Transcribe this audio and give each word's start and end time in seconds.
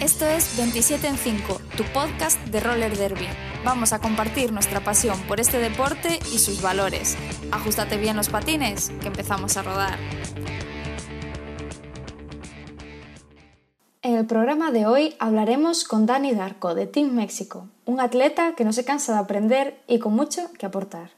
Esto 0.00 0.26
es 0.26 0.56
27 0.56 1.08
en 1.08 1.18
5, 1.18 1.60
tu 1.76 1.84
podcast 1.92 2.40
de 2.46 2.60
roller 2.60 2.96
derby. 2.96 3.28
Vamos 3.66 3.92
a 3.92 3.98
compartir 3.98 4.50
nuestra 4.50 4.80
pasión 4.80 5.20
por 5.28 5.40
este 5.40 5.58
deporte 5.58 6.18
y 6.32 6.38
sus 6.38 6.62
valores. 6.62 7.18
Ajustate 7.52 7.98
bien 7.98 8.16
los 8.16 8.30
patines, 8.30 8.90
que 9.02 9.08
empezamos 9.08 9.58
a 9.58 9.62
rodar. 9.62 9.98
En 14.00 14.16
el 14.16 14.24
programa 14.24 14.70
de 14.70 14.86
hoy 14.86 15.14
hablaremos 15.18 15.84
con 15.84 16.06
Dani 16.06 16.32
Darko 16.32 16.74
de 16.74 16.86
Team 16.86 17.10
México, 17.10 17.68
un 17.84 18.00
atleta 18.00 18.54
que 18.54 18.64
no 18.64 18.72
se 18.72 18.86
cansa 18.86 19.12
de 19.12 19.18
aprender 19.18 19.82
y 19.86 19.98
con 19.98 20.14
mucho 20.14 20.50
que 20.58 20.64
aportar. 20.64 21.10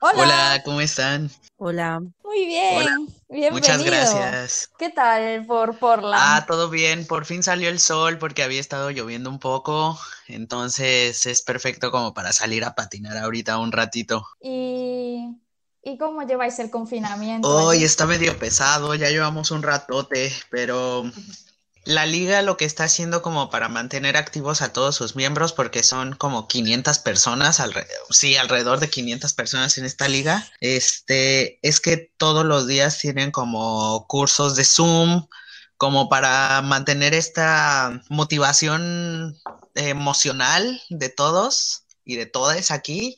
Hola. 0.00 0.62
¿cómo 0.64 0.80
están? 0.80 1.30
Hola. 1.56 2.00
Muy 2.22 2.46
bien. 2.46 3.08
Bienvenido. 3.28 3.52
Muchas 3.52 3.82
gracias. 3.82 4.70
¿Qué 4.78 4.90
tal 4.90 5.44
por 5.44 5.76
Portland? 5.76 6.14
Ah, 6.16 6.44
todo 6.46 6.70
bien. 6.70 7.04
Por 7.04 7.24
fin 7.24 7.42
salió 7.42 7.68
el 7.68 7.80
sol 7.80 8.18
porque 8.18 8.44
había 8.44 8.60
estado 8.60 8.90
lloviendo 8.90 9.28
un 9.28 9.40
poco. 9.40 9.98
Entonces 10.28 11.26
es 11.26 11.42
perfecto 11.42 11.90
como 11.90 12.14
para 12.14 12.32
salir 12.32 12.64
a 12.64 12.76
patinar 12.76 13.16
ahorita 13.16 13.58
un 13.58 13.72
ratito. 13.72 14.24
¿Y, 14.40 15.36
¿y 15.82 15.98
cómo 15.98 16.22
lleváis 16.22 16.58
el 16.60 16.70
confinamiento? 16.70 17.48
Hoy 17.48 17.78
allí? 17.78 17.84
está 17.84 18.06
medio 18.06 18.38
pesado, 18.38 18.94
ya 18.94 19.10
llevamos 19.10 19.50
un 19.50 19.62
ratote, 19.62 20.32
pero 20.48 21.10
la 21.88 22.04
liga 22.06 22.42
lo 22.42 22.56
que 22.58 22.66
está 22.66 22.84
haciendo 22.84 23.22
como 23.22 23.48
para 23.50 23.68
mantener 23.70 24.16
activos 24.18 24.60
a 24.62 24.72
todos 24.74 24.94
sus 24.94 25.16
miembros, 25.16 25.54
porque 25.54 25.82
son 25.82 26.14
como 26.14 26.46
500 26.46 26.98
personas, 26.98 27.60
alre- 27.60 27.86
sí, 28.10 28.36
alrededor 28.36 28.78
de 28.80 28.90
500 28.90 29.32
personas 29.32 29.78
en 29.78 29.86
esta 29.86 30.06
liga, 30.08 30.46
este, 30.60 31.58
es 31.66 31.80
que 31.80 32.12
todos 32.18 32.44
los 32.44 32.66
días 32.66 32.98
tienen 32.98 33.30
como 33.30 34.06
cursos 34.06 34.54
de 34.56 34.64
Zoom, 34.64 35.26
como 35.78 36.08
para 36.10 36.60
mantener 36.62 37.14
esta 37.14 38.02
motivación 38.10 39.34
emocional 39.74 40.82
de 40.90 41.08
todos 41.08 41.84
y 42.08 42.16
de 42.16 42.26
todas 42.26 42.70
aquí 42.70 43.16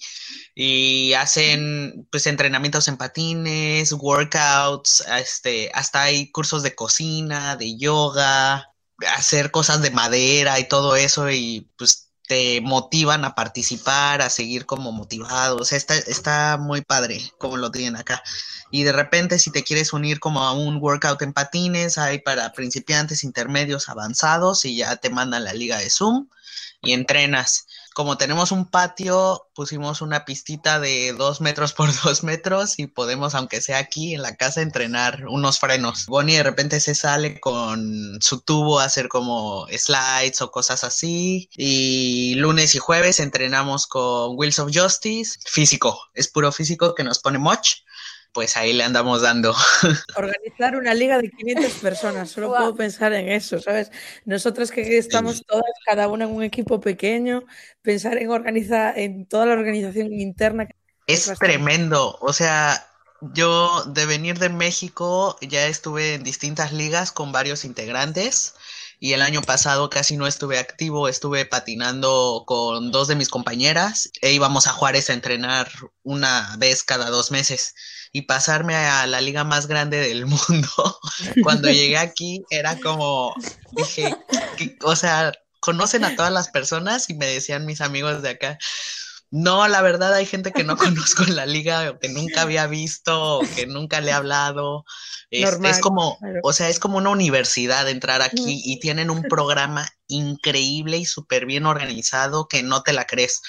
y 0.54 1.14
hacen 1.14 2.08
pues 2.10 2.26
entrenamientos 2.26 2.88
en 2.88 2.96
patines, 2.96 3.92
workouts, 3.92 5.04
este, 5.16 5.70
hasta 5.74 6.02
hay 6.02 6.30
cursos 6.32 6.64
de 6.64 6.74
cocina, 6.74 7.56
de 7.56 7.78
yoga, 7.78 8.74
hacer 9.16 9.52
cosas 9.52 9.80
de 9.80 9.92
madera 9.92 10.58
y 10.58 10.68
todo 10.68 10.96
eso 10.96 11.30
y 11.30 11.70
pues 11.78 12.08
te 12.26 12.60
motivan 12.60 13.24
a 13.24 13.34
participar, 13.36 14.22
a 14.22 14.30
seguir 14.30 14.66
como 14.66 14.90
motivados. 14.90 15.72
Está, 15.72 15.96
está 15.96 16.58
muy 16.58 16.80
padre 16.82 17.20
como 17.38 17.56
lo 17.56 17.70
tienen 17.70 17.96
acá. 17.96 18.22
Y 18.72 18.82
de 18.82 18.92
repente 18.92 19.38
si 19.38 19.52
te 19.52 19.62
quieres 19.62 19.92
unir 19.92 20.18
como 20.18 20.42
a 20.42 20.52
un 20.52 20.78
workout 20.78 21.22
en 21.22 21.32
patines, 21.32 21.96
hay 21.96 22.18
para 22.18 22.52
principiantes, 22.52 23.22
intermedios, 23.22 23.88
avanzados 23.88 24.64
y 24.64 24.76
ya 24.76 24.96
te 24.96 25.10
mandan 25.10 25.44
la 25.44 25.54
liga 25.54 25.78
de 25.78 25.90
Zoom 25.90 26.28
y 26.82 26.92
entrenas 26.92 27.66
como 28.00 28.16
tenemos 28.16 28.50
un 28.50 28.64
patio, 28.64 29.50
pusimos 29.54 30.00
una 30.00 30.24
pistita 30.24 30.80
de 30.80 31.12
dos 31.12 31.42
metros 31.42 31.74
por 31.74 31.90
dos 32.02 32.24
metros 32.24 32.78
y 32.78 32.86
podemos, 32.86 33.34
aunque 33.34 33.60
sea 33.60 33.76
aquí 33.76 34.14
en 34.14 34.22
la 34.22 34.36
casa, 34.36 34.62
entrenar 34.62 35.26
unos 35.28 35.58
frenos. 35.58 36.06
Bonnie 36.06 36.38
de 36.38 36.42
repente 36.42 36.80
se 36.80 36.94
sale 36.94 37.38
con 37.40 38.16
su 38.22 38.40
tubo 38.40 38.80
a 38.80 38.84
hacer 38.84 39.08
como 39.08 39.66
slides 39.68 40.40
o 40.40 40.50
cosas 40.50 40.82
así. 40.82 41.50
Y 41.54 42.36
lunes 42.36 42.74
y 42.74 42.78
jueves 42.78 43.20
entrenamos 43.20 43.86
con 43.86 44.30
Wheels 44.34 44.60
of 44.60 44.70
Justice, 44.74 45.38
físico, 45.44 46.00
es 46.14 46.28
puro 46.28 46.52
físico 46.52 46.94
que 46.94 47.04
nos 47.04 47.18
pone 47.18 47.38
Moch. 47.38 47.82
Pues 48.32 48.56
ahí 48.56 48.72
le 48.72 48.84
andamos 48.84 49.22
dando. 49.22 49.54
Organizar 50.16 50.76
una 50.76 50.94
liga 50.94 51.18
de 51.18 51.30
500 51.30 51.72
personas, 51.74 52.30
solo 52.30 52.48
Guau. 52.48 52.60
puedo 52.60 52.76
pensar 52.76 53.12
en 53.12 53.28
eso, 53.28 53.58
¿sabes? 53.58 53.90
Nosotras 54.24 54.70
que 54.70 54.98
estamos 54.98 55.44
todas, 55.46 55.64
cada 55.84 56.08
una 56.08 56.26
en 56.26 56.30
un 56.30 56.42
equipo 56.44 56.80
pequeño, 56.80 57.42
pensar 57.82 58.18
en 58.18 58.30
organizar, 58.30 58.98
en 58.98 59.26
toda 59.26 59.46
la 59.46 59.54
organización 59.54 60.12
interna. 60.12 60.68
Es 61.06 61.26
bastante. 61.26 61.54
tremendo, 61.54 62.18
o 62.20 62.32
sea, 62.32 62.86
yo 63.20 63.84
de 63.84 64.06
venir 64.06 64.38
de 64.38 64.48
México 64.48 65.36
ya 65.40 65.66
estuve 65.66 66.14
en 66.14 66.22
distintas 66.22 66.72
ligas 66.72 67.12
con 67.12 67.32
varios 67.32 67.64
integrantes 67.64 68.54
y 68.98 69.14
el 69.14 69.22
año 69.22 69.42
pasado 69.42 69.90
casi 69.90 70.16
no 70.16 70.26
estuve 70.26 70.58
activo, 70.58 71.08
estuve 71.08 71.46
patinando 71.46 72.44
con 72.46 72.90
dos 72.90 73.08
de 73.08 73.16
mis 73.16 73.28
compañeras 73.28 74.10
e 74.20 74.32
íbamos 74.32 74.66
a 74.66 74.72
Juárez 74.72 75.10
a 75.10 75.14
entrenar 75.14 75.70
una 76.02 76.54
vez 76.58 76.82
cada 76.82 77.10
dos 77.10 77.30
meses 77.30 77.74
y 78.12 78.22
pasarme 78.22 78.74
a 78.74 79.06
la 79.06 79.20
liga 79.20 79.44
más 79.44 79.66
grande 79.66 79.98
del 80.00 80.26
mundo. 80.26 81.00
Cuando 81.42 81.70
llegué 81.70 81.96
aquí 81.98 82.42
era 82.50 82.76
como, 82.80 83.34
dije, 83.72 84.16
que- 84.56 84.76
o 84.82 84.96
sea, 84.96 85.32
conocen 85.60 86.04
a 86.04 86.16
todas 86.16 86.32
las 86.32 86.48
personas 86.48 87.08
y 87.10 87.14
me 87.14 87.26
decían 87.26 87.66
mis 87.66 87.80
amigos 87.80 88.22
de 88.22 88.30
acá, 88.30 88.58
no, 89.30 89.68
la 89.68 89.80
verdad 89.80 90.12
hay 90.14 90.26
gente 90.26 90.50
que 90.52 90.64
no 90.64 90.76
conozco 90.76 91.22
en 91.22 91.36
la 91.36 91.46
liga 91.46 91.98
que 92.00 92.08
nunca 92.08 92.42
había 92.42 92.66
visto 92.66 93.38
o 93.38 93.40
que 93.54 93.66
nunca 93.66 94.00
le 94.00 94.10
he 94.10 94.14
hablado. 94.14 94.84
Es, 95.30 95.48
Normal, 95.52 95.70
es 95.70 95.78
como, 95.78 96.18
claro. 96.18 96.40
o 96.42 96.52
sea, 96.52 96.68
es 96.68 96.80
como 96.80 96.98
una 96.98 97.10
universidad 97.10 97.88
entrar 97.88 98.22
aquí 98.22 98.60
y 98.64 98.80
tienen 98.80 99.10
un 99.10 99.22
programa 99.22 99.88
increíble 100.08 100.98
y 100.98 101.04
súper 101.04 101.46
bien 101.46 101.66
organizado 101.66 102.48
que 102.48 102.64
no 102.64 102.82
te 102.82 102.92
la 102.92 103.06
crees. 103.06 103.40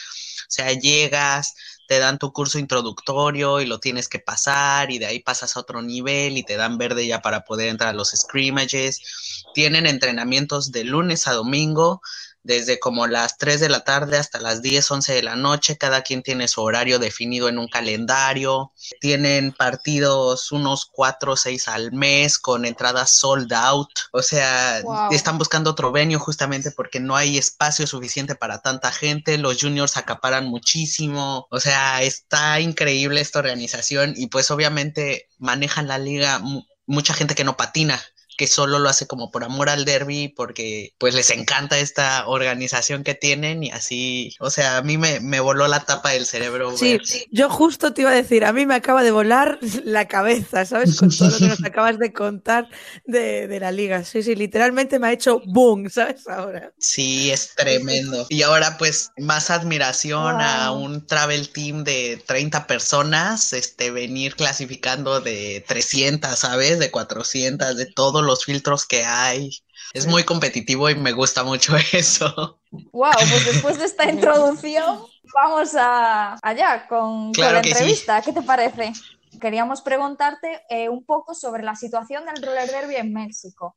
O 0.42 0.54
sea, 0.54 0.72
llegas, 0.74 1.56
te 1.92 2.00
dan 2.00 2.20
tu 2.20 2.32
curso 2.32 2.58
introductorio 2.58 3.60
y 3.60 3.66
lo 3.66 3.82
tienes 3.82 4.08
que 4.08 4.20
pasar 4.20 4.92
y 4.92 4.98
de 4.98 5.08
ahí 5.08 5.20
pasas 5.20 5.58
a 5.58 5.60
otro 5.60 5.82
nivel 5.82 6.38
y 6.38 6.44
te 6.44 6.56
dan 6.56 6.78
verde 6.78 7.06
ya 7.06 7.22
para 7.22 7.44
poder 7.44 7.68
entrar 7.68 7.90
a 7.90 7.94
los 7.94 8.12
scrimmages. 8.12 9.44
Tienen 9.54 9.86
entrenamientos 9.86 10.72
de 10.72 10.86
lunes 10.86 11.28
a 11.28 11.34
domingo 11.34 12.02
desde 12.44 12.80
como 12.80 13.08
las 13.08 13.38
3 13.38 13.60
de 13.60 13.70
la 13.70 13.84
tarde 13.84 14.18
hasta 14.18 14.40
las 14.40 14.62
10, 14.62 14.90
11 14.92 15.14
de 15.14 15.24
la 15.24 15.36
noche. 15.36 15.78
Cada 15.78 16.02
quien 16.02 16.24
tiene 16.24 16.48
su 16.48 16.62
horario 16.62 17.00
definido 17.00 17.50
en 17.50 17.60
un 17.60 17.68
calendario. 17.68 18.72
Tienen 19.00 19.52
partidos 19.52 20.52
unos 20.52 20.86
4 20.92 21.34
o 21.34 21.38
6 21.38 21.68
al 21.68 21.92
mes 21.92 22.40
con 22.40 22.66
entradas 22.66 23.18
sold 23.18 23.54
out. 23.54 23.90
O 24.12 24.22
sea, 24.22 24.82
Wow. 24.84 25.12
están 25.12 25.38
buscando 25.38 25.70
otro 25.72 25.92
venue 25.92 26.18
justamente 26.18 26.72
porque 26.72 27.00
no 27.00 27.16
hay 27.16 27.38
espacio 27.38 27.86
suficiente 27.88 28.36
para 28.36 28.62
tanta 28.62 28.92
gente. 28.92 29.38
Los 29.38 29.60
juniors 29.62 29.98
acaparan 29.98 30.48
muchísimo. 30.48 31.48
O 31.52 31.60
sea, 31.60 32.02
está 32.02 32.60
increíble 32.60 33.22
esta 33.22 33.40
organización 33.40 34.14
y 34.16 34.28
pues 34.28 34.50
obviamente 34.52 35.28
manejan 35.38 35.88
la 35.88 35.98
liga 35.98 36.40
mu- 36.40 36.64
mucha 36.86 37.14
gente 37.14 37.36
que 37.36 37.44
no 37.44 37.56
patina 37.58 38.02
que 38.42 38.48
solo 38.48 38.80
lo 38.80 38.90
hace 38.90 39.06
como 39.06 39.30
por 39.30 39.44
amor 39.44 39.70
al 39.70 39.86
derby, 39.86 40.28
porque 40.28 40.96
pues 40.98 41.14
les 41.14 41.30
encanta 41.30 41.78
esta 41.78 42.26
organización 42.26 43.04
que 43.04 43.14
tienen 43.14 43.62
y 43.62 43.70
así, 43.70 44.34
o 44.40 44.50
sea, 44.50 44.78
a 44.78 44.82
mí 44.82 44.98
me, 44.98 45.20
me 45.20 45.40
voló 45.40 45.68
la 45.68 45.82
tapa 45.86 46.10
del 46.10 46.26
cerebro. 46.26 46.76
Sí, 46.76 46.94
ver. 46.94 47.02
yo 47.30 47.52
justo 47.52 47.94
te 47.94 48.02
iba 48.02 48.10
a 48.10 48.16
decir, 48.16 48.44
a 48.44 48.52
mí 48.52 48.66
me 48.66 48.74
acaba 48.74 49.04
de 49.04 49.12
volar 49.12 49.60
la 49.84 50.08
cabeza, 50.08 50.66
¿sabes? 50.66 50.98
Con 50.98 51.16
todo 51.16 51.30
lo 51.30 51.38
que 51.38 51.48
nos 51.50 51.64
acabas 51.64 52.00
de 52.00 52.14
contar 52.14 52.68
de, 53.06 53.46
de 53.48 53.60
la 53.60 53.72
liga. 53.72 54.04
Sí, 54.04 54.24
sí, 54.24 54.34
literalmente 54.34 54.98
me 54.98 55.10
ha 55.10 55.14
hecho 55.14 55.44
boom, 55.46 55.92
¿sabes? 55.92 56.28
Ahora. 56.28 56.74
Sí, 56.80 57.30
es 57.30 57.54
tremendo. 57.54 58.26
Y 58.30 58.42
ahora 58.42 58.76
pues 58.80 59.12
más 59.18 59.52
admiración 59.52 60.42
a 60.42 60.72
un 60.72 61.06
travel 61.06 61.50
team 61.50 61.84
de 61.84 62.24
30 62.26 62.66
personas, 62.66 63.54
este, 63.54 63.92
venir 63.92 64.36
clasificando 64.36 65.22
de 65.22 65.64
300, 65.68 66.40
¿sabes? 66.40 66.80
De 66.80 66.90
400, 66.90 67.78
de 67.78 67.86
todos 67.86 68.31
los 68.32 68.46
filtros 68.46 68.86
que 68.86 69.04
hay. 69.06 69.52
Es 69.94 70.08
muy 70.08 70.24
competitivo 70.24 70.90
y 70.90 70.96
me 70.96 71.12
gusta 71.12 71.44
mucho 71.44 71.76
eso. 71.92 72.60
Wow, 72.72 73.12
pues 73.30 73.46
después 73.46 73.78
de 73.78 73.86
esta 73.86 74.10
introducción, 74.10 75.00
vamos 75.34 75.76
a 75.76 76.38
allá 76.42 76.88
con, 76.88 77.34
con 77.34 77.34
Claro 77.34 77.56
la 77.56 77.62
que 77.62 77.70
sí. 77.70 77.78
entrevista. 77.78 78.22
¿Qué 78.22 78.32
te 78.34 78.42
parece? 78.42 78.94
Queríamos 79.40 79.82
preguntarte 79.82 80.62
eh, 80.70 80.90
un 80.90 81.06
poco 81.06 81.34
sobre 81.34 81.64
la 81.64 81.76
situación 81.76 82.24
del 82.26 82.42
roller 82.44 82.70
derby 82.70 82.96
en 82.96 83.14
México. 83.14 83.76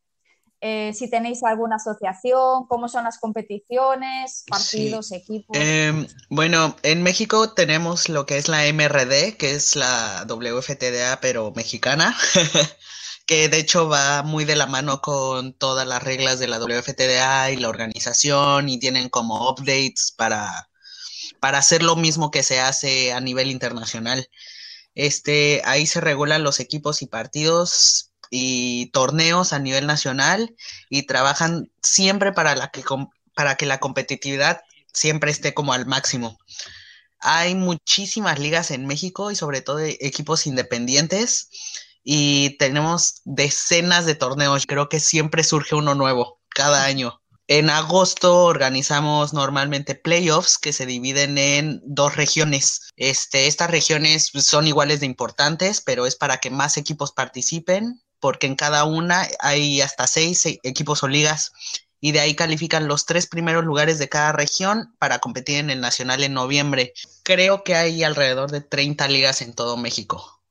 Eh, 0.67 0.93
si 0.95 1.11
tenéis 1.11 1.43
alguna 1.45 1.77
asociación, 1.77 2.67
cómo 2.69 2.89
son 2.89 3.05
las 3.05 3.19
competiciones, 3.19 4.45
partidos, 4.49 5.13
equipos. 5.13 5.55
Em, 5.59 6.07
bueno, 6.31 6.75
en 6.83 7.03
México 7.03 7.53
tenemos 7.53 8.09
lo 8.09 8.25
que 8.25 8.39
es 8.39 8.49
la 8.49 8.65
MRD, 8.67 9.37
que 9.37 9.55
es 9.55 9.77
la 9.77 10.25
WFTDA, 10.27 11.21
pero 11.21 11.53
mexicana, 11.55 12.17
que 13.27 13.49
de 13.49 13.59
hecho 13.59 13.89
va 13.89 14.23
muy 14.23 14.45
de 14.45 14.57
la 14.57 14.67
mano 14.67 15.01
con 15.01 15.55
todas 15.55 15.87
las 15.87 16.03
reglas 16.03 16.39
de 16.39 16.49
la 16.49 16.59
WFTDA 16.59 17.51
y 17.51 17.57
la 17.57 17.69
organización 17.69 18.69
y 18.69 18.79
tienen 18.79 19.09
como 19.09 19.49
updates 19.51 20.13
para, 20.17 20.69
para 21.41 21.59
hacer 21.59 21.83
lo 21.83 21.97
mismo 21.97 22.31
que 22.31 22.43
se 22.43 22.61
hace 22.61 23.13
a 23.13 23.21
nivel 23.21 23.51
internacional. 23.51 24.29
Este, 24.95 25.63
ahí 25.65 25.87
se 25.87 26.01
regulan 26.01 26.45
los 26.45 26.61
equipos 26.61 27.03
y 27.03 27.07
partidos 27.07 28.13
y 28.31 28.87
torneos 28.87 29.53
a 29.53 29.59
nivel 29.59 29.87
nacional 29.87 30.55
y 30.91 31.07
trabajan 31.07 31.71
siempre 31.83 32.33
para 32.33 32.55
la 32.57 32.69
que 32.71 32.85
para 33.35 33.57
que 33.57 33.67
la 33.67 33.81
competitividad 33.81 34.63
siempre 34.93 35.31
esté 35.31 35.55
como 35.55 35.73
al 35.73 35.87
máximo. 35.87 36.39
Hay 37.21 37.55
muchísimas 37.55 38.39
ligas 38.39 38.71
en 38.71 38.87
México 38.87 39.31
y 39.31 39.37
sobre 39.37 39.61
todo 39.63 39.81
equipos 39.81 40.47
independientes 40.47 41.49
y 42.05 42.57
tenemos 42.59 43.23
decenas 43.25 44.07
de 44.07 44.15
torneos. 44.15 44.67
Creo 44.67 44.89
que 44.89 45.01
siempre 45.01 45.43
surge 45.43 45.75
uno 45.75 45.95
nuevo 45.95 46.41
cada 46.51 46.85
año. 46.85 47.21
En 47.47 47.69
agosto 47.69 48.45
organizamos 48.45 49.35
normalmente 49.35 49.95
playoffs 49.95 50.57
que 50.57 50.73
se 50.73 50.87
dividen 50.87 51.37
en 51.37 51.83
dos 51.85 52.17
regiones. 52.17 52.89
Este, 52.97 53.49
estas 53.49 53.71
regiones 53.71 54.31
son 54.35 54.67
iguales 54.67 55.01
de 55.01 55.07
importantes, 55.07 55.83
pero 55.83 56.07
es 56.07 56.17
para 56.17 56.39
que 56.39 56.51
más 56.51 56.79
equipos 56.79 57.13
participen, 57.13 58.01
porque 58.19 58.47
en 58.47 58.57
cada 58.57 58.85
una 58.85 59.29
hay 59.41 59.83
hasta 59.83 60.07
seis 60.07 60.47
e, 60.47 60.59
equipos 60.63 61.03
o 61.03 61.09
ligas 61.09 61.53
y 62.01 62.13
de 62.13 62.21
ahí 62.21 62.35
califican 62.35 62.89
los 62.89 63.05
tres 63.07 63.27
primeros 63.27 63.65
lugares 63.65 63.99
de 63.99 64.09
cada 64.09 64.33
región 64.33 64.95
para 64.99 65.19
competir 65.19 65.57
en 65.57 65.71
el 65.71 65.81
nacional 65.81 66.23
en 66.23 66.35
noviembre. 66.35 66.93
Creo 67.23 67.63
que 67.65 67.75
hay 67.75 68.05
alrededor 68.05 68.51
de 68.51 68.61
30 68.63 69.09
ligas 69.09 69.43
en 69.43 69.55
todo 69.55 69.77
México. 69.77 70.43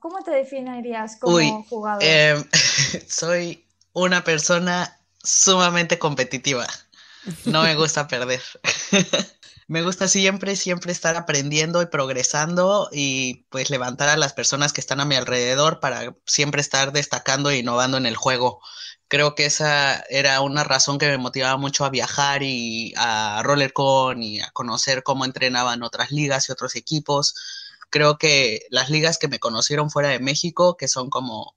¿Cómo, 0.00 0.16
cómo 0.16 0.24
te 0.24 0.30
definirías 0.30 1.16
como 1.16 1.62
jugador? 1.64 2.02
Em, 2.02 2.44
soy 3.08 3.64
una 3.92 4.24
persona 4.24 4.98
sumamente 5.22 5.98
competitiva. 5.98 6.66
No 7.44 7.62
me 7.62 7.74
gusta 7.74 8.06
perder. 8.08 8.42
me 9.68 9.82
gusta 9.82 10.08
siempre, 10.08 10.56
siempre 10.56 10.92
estar 10.92 11.16
aprendiendo 11.16 11.82
y 11.82 11.86
progresando 11.86 12.88
y 12.92 13.46
pues 13.50 13.70
levantar 13.70 14.08
a 14.08 14.16
las 14.16 14.32
personas 14.32 14.72
que 14.72 14.80
están 14.80 15.00
a 15.00 15.04
mi 15.04 15.16
alrededor 15.16 15.80
para 15.80 16.14
siempre 16.24 16.60
estar 16.60 16.92
destacando 16.92 17.50
e 17.50 17.58
innovando 17.58 17.96
en 17.96 18.06
el 18.06 18.16
juego 18.16 18.60
creo 19.08 19.34
que 19.34 19.46
esa 19.46 20.00
era 20.08 20.40
una 20.40 20.64
razón 20.64 20.98
que 20.98 21.08
me 21.08 21.18
motivaba 21.18 21.56
mucho 21.56 21.84
a 21.84 21.90
viajar 21.90 22.42
y 22.42 22.92
a 22.96 23.40
RollerCon 23.44 24.22
y 24.22 24.40
a 24.40 24.50
conocer 24.50 25.02
cómo 25.02 25.24
entrenaban 25.24 25.82
otras 25.82 26.10
ligas 26.10 26.48
y 26.48 26.52
otros 26.52 26.76
equipos. 26.76 27.34
Creo 27.90 28.18
que 28.18 28.62
las 28.70 28.90
ligas 28.90 29.18
que 29.18 29.28
me 29.28 29.38
conocieron 29.38 29.90
fuera 29.90 30.08
de 30.08 30.20
México, 30.20 30.76
que 30.76 30.88
son 30.88 31.10
como 31.10 31.56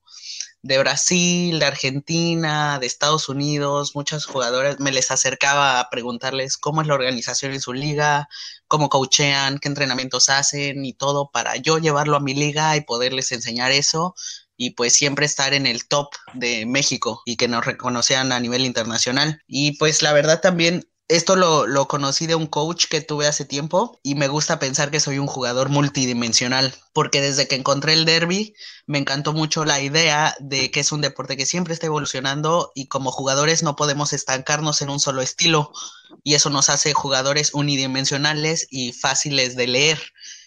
de 0.61 0.77
Brasil, 0.77 1.59
de 1.59 1.65
Argentina, 1.65 2.79
de 2.79 2.87
Estados 2.87 3.29
Unidos, 3.29 3.95
muchos 3.95 4.25
jugadores 4.25 4.79
me 4.79 4.91
les 4.91 5.09
acercaba 5.11 5.79
a 5.79 5.89
preguntarles 5.89 6.57
cómo 6.57 6.81
es 6.81 6.87
la 6.87 6.95
organización 6.95 7.53
en 7.53 7.61
su 7.61 7.73
liga, 7.73 8.27
cómo 8.67 8.89
coachean, 8.89 9.59
qué 9.59 9.69
entrenamientos 9.69 10.29
hacen 10.29 10.83
y 10.83 10.93
todo 10.93 11.31
para 11.31 11.55
yo 11.55 11.77
llevarlo 11.77 12.17
a 12.17 12.19
mi 12.19 12.33
liga 12.33 12.75
y 12.75 12.81
poderles 12.81 13.31
enseñar 13.31 13.71
eso 13.71 14.15
y 14.57 14.71
pues 14.71 14.93
siempre 14.93 15.25
estar 15.25 15.53
en 15.53 15.65
el 15.65 15.87
top 15.87 16.09
de 16.33 16.65
México 16.65 17.21
y 17.25 17.37
que 17.37 17.47
nos 17.47 17.65
reconocían 17.65 18.33
a 18.33 18.41
nivel 18.41 18.65
internacional. 18.65 19.41
Y 19.47 19.77
pues 19.77 20.01
la 20.01 20.11
verdad 20.11 20.41
también 20.41 20.88
esto 21.09 21.35
lo, 21.35 21.65
lo, 21.65 21.87
conocí 21.87 22.27
de 22.27 22.35
un 22.35 22.45
coach 22.45 22.85
que 22.87 23.01
tuve 23.01 23.25
hace 23.25 23.43
tiempo 23.43 23.99
y 24.03 24.13
me 24.13 24.27
gusta 24.27 24.59
pensar 24.59 24.91
que 24.91 24.99
soy 24.99 25.17
un 25.17 25.25
jugador 25.25 25.69
multidimensional, 25.69 26.75
porque 26.93 27.19
desde 27.19 27.47
que 27.47 27.55
encontré 27.55 27.93
el 27.93 28.05
derby 28.05 28.53
me 28.85 28.99
encantó 28.99 29.33
mucho 29.33 29.65
la 29.65 29.81
idea 29.81 30.35
de 30.39 30.69
que 30.69 30.81
es 30.81 30.91
un 30.91 31.01
deporte 31.01 31.35
que 31.35 31.47
siempre 31.47 31.73
está 31.73 31.87
evolucionando 31.87 32.71
y 32.75 32.87
como 32.87 33.11
jugadores 33.11 33.63
no 33.63 33.75
podemos 33.75 34.13
estancarnos 34.13 34.83
en 34.83 34.91
un 34.91 34.99
solo 34.99 35.23
estilo 35.23 35.71
y 36.23 36.35
eso 36.35 36.51
nos 36.51 36.69
hace 36.69 36.93
jugadores 36.93 37.55
unidimensionales 37.55 38.67
y 38.69 38.93
fáciles 38.93 39.55
de 39.55 39.65
leer. 39.65 39.99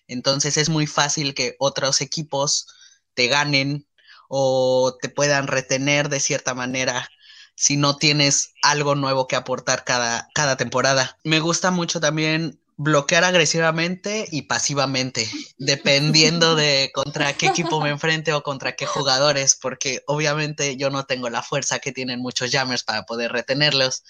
Entonces 0.06 0.56
es 0.56 0.68
muy 0.68 0.86
fácil 0.86 1.34
que 1.34 1.56
otros 1.58 2.00
equipos 2.00 2.68
te 3.14 3.26
ganen 3.26 3.88
o 4.28 4.96
te 5.02 5.08
puedan 5.08 5.48
retener 5.48 6.08
de 6.08 6.20
cierta 6.20 6.54
manera 6.54 7.08
si 7.54 7.76
no 7.76 7.96
tienes 7.96 8.54
algo 8.62 8.94
nuevo 8.94 9.26
que 9.26 9.36
aportar 9.36 9.84
cada, 9.84 10.28
cada 10.34 10.56
temporada. 10.56 11.18
Me 11.24 11.40
gusta 11.40 11.70
mucho 11.70 12.00
también 12.00 12.58
bloquear 12.76 13.22
agresivamente 13.22 14.26
y 14.30 14.42
pasivamente, 14.42 15.28
dependiendo 15.58 16.56
de 16.56 16.90
contra 16.92 17.32
qué 17.34 17.46
equipo 17.46 17.80
me 17.80 17.90
enfrente 17.90 18.32
o 18.32 18.42
contra 18.42 18.74
qué 18.74 18.86
jugadores, 18.86 19.56
porque 19.60 20.02
obviamente 20.06 20.76
yo 20.76 20.90
no 20.90 21.04
tengo 21.04 21.30
la 21.30 21.42
fuerza 21.42 21.78
que 21.78 21.92
tienen 21.92 22.20
muchos 22.20 22.50
jammers 22.50 22.82
para 22.82 23.04
poder 23.04 23.32
retenerlos. 23.32 24.02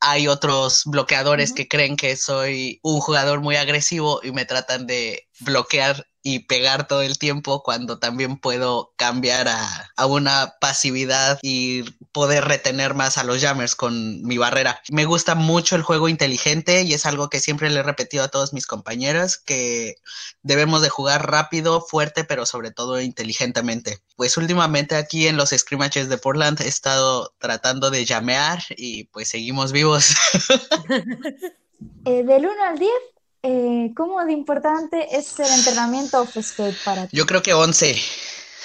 Hay 0.00 0.28
otros 0.28 0.82
bloqueadores 0.84 1.52
que 1.52 1.68
creen 1.68 1.96
que 1.96 2.16
soy 2.16 2.80
un 2.82 3.00
jugador 3.00 3.40
muy 3.40 3.56
agresivo 3.56 4.20
y 4.22 4.32
me 4.32 4.44
tratan 4.44 4.86
de 4.86 5.28
bloquear 5.40 6.06
y 6.28 6.40
pegar 6.40 6.86
todo 6.86 7.00
el 7.00 7.18
tiempo 7.18 7.62
cuando 7.62 7.98
también 7.98 8.36
puedo 8.36 8.92
cambiar 8.96 9.48
a, 9.48 9.90
a, 9.96 10.04
una 10.04 10.56
pasividad 10.60 11.38
y 11.42 11.84
poder 12.12 12.44
retener 12.44 12.92
más 12.92 13.16
a 13.16 13.24
los 13.24 13.40
jammers 13.40 13.74
con 13.74 14.22
mi 14.22 14.36
barrera. 14.36 14.82
Me 14.90 15.06
gusta 15.06 15.34
mucho 15.34 15.74
el 15.74 15.82
juego 15.82 16.06
inteligente 16.06 16.82
y 16.82 16.92
es 16.92 17.06
algo 17.06 17.30
que 17.30 17.40
siempre 17.40 17.70
le 17.70 17.80
he 17.80 17.82
repetido 17.82 18.24
a 18.24 18.28
todos 18.28 18.52
mis 18.52 18.66
compañeros 18.66 19.38
que 19.38 19.94
debemos 20.42 20.82
de 20.82 20.90
jugar 20.90 21.30
rápido, 21.30 21.80
fuerte, 21.80 22.24
pero 22.24 22.44
sobre 22.44 22.72
todo 22.72 23.00
inteligentemente. 23.00 24.02
Pues 24.16 24.36
últimamente 24.36 24.96
aquí 24.96 25.28
en 25.28 25.38
los 25.38 25.50
scrimmages 25.50 26.10
de 26.10 26.18
Portland 26.18 26.60
he 26.60 26.68
estado 26.68 27.32
tratando 27.38 27.90
de 27.90 28.04
llamear 28.04 28.62
y 28.76 29.04
pues 29.04 29.28
seguimos 29.28 29.72
vivos. 29.72 30.14
eh, 32.04 32.22
del 32.22 32.46
1 32.46 32.52
al 32.68 32.78
10, 32.78 32.90
eh, 33.42 33.92
¿cómo 33.96 34.24
de 34.24 34.32
importante 34.32 35.16
es 35.16 35.38
el 35.38 35.46
entrenamiento 35.46 36.20
off-skate 36.20 36.76
para 36.84 37.06
ti? 37.06 37.16
Yo 37.16 37.26
creo 37.26 37.42
que 37.42 37.54
11. 37.54 37.96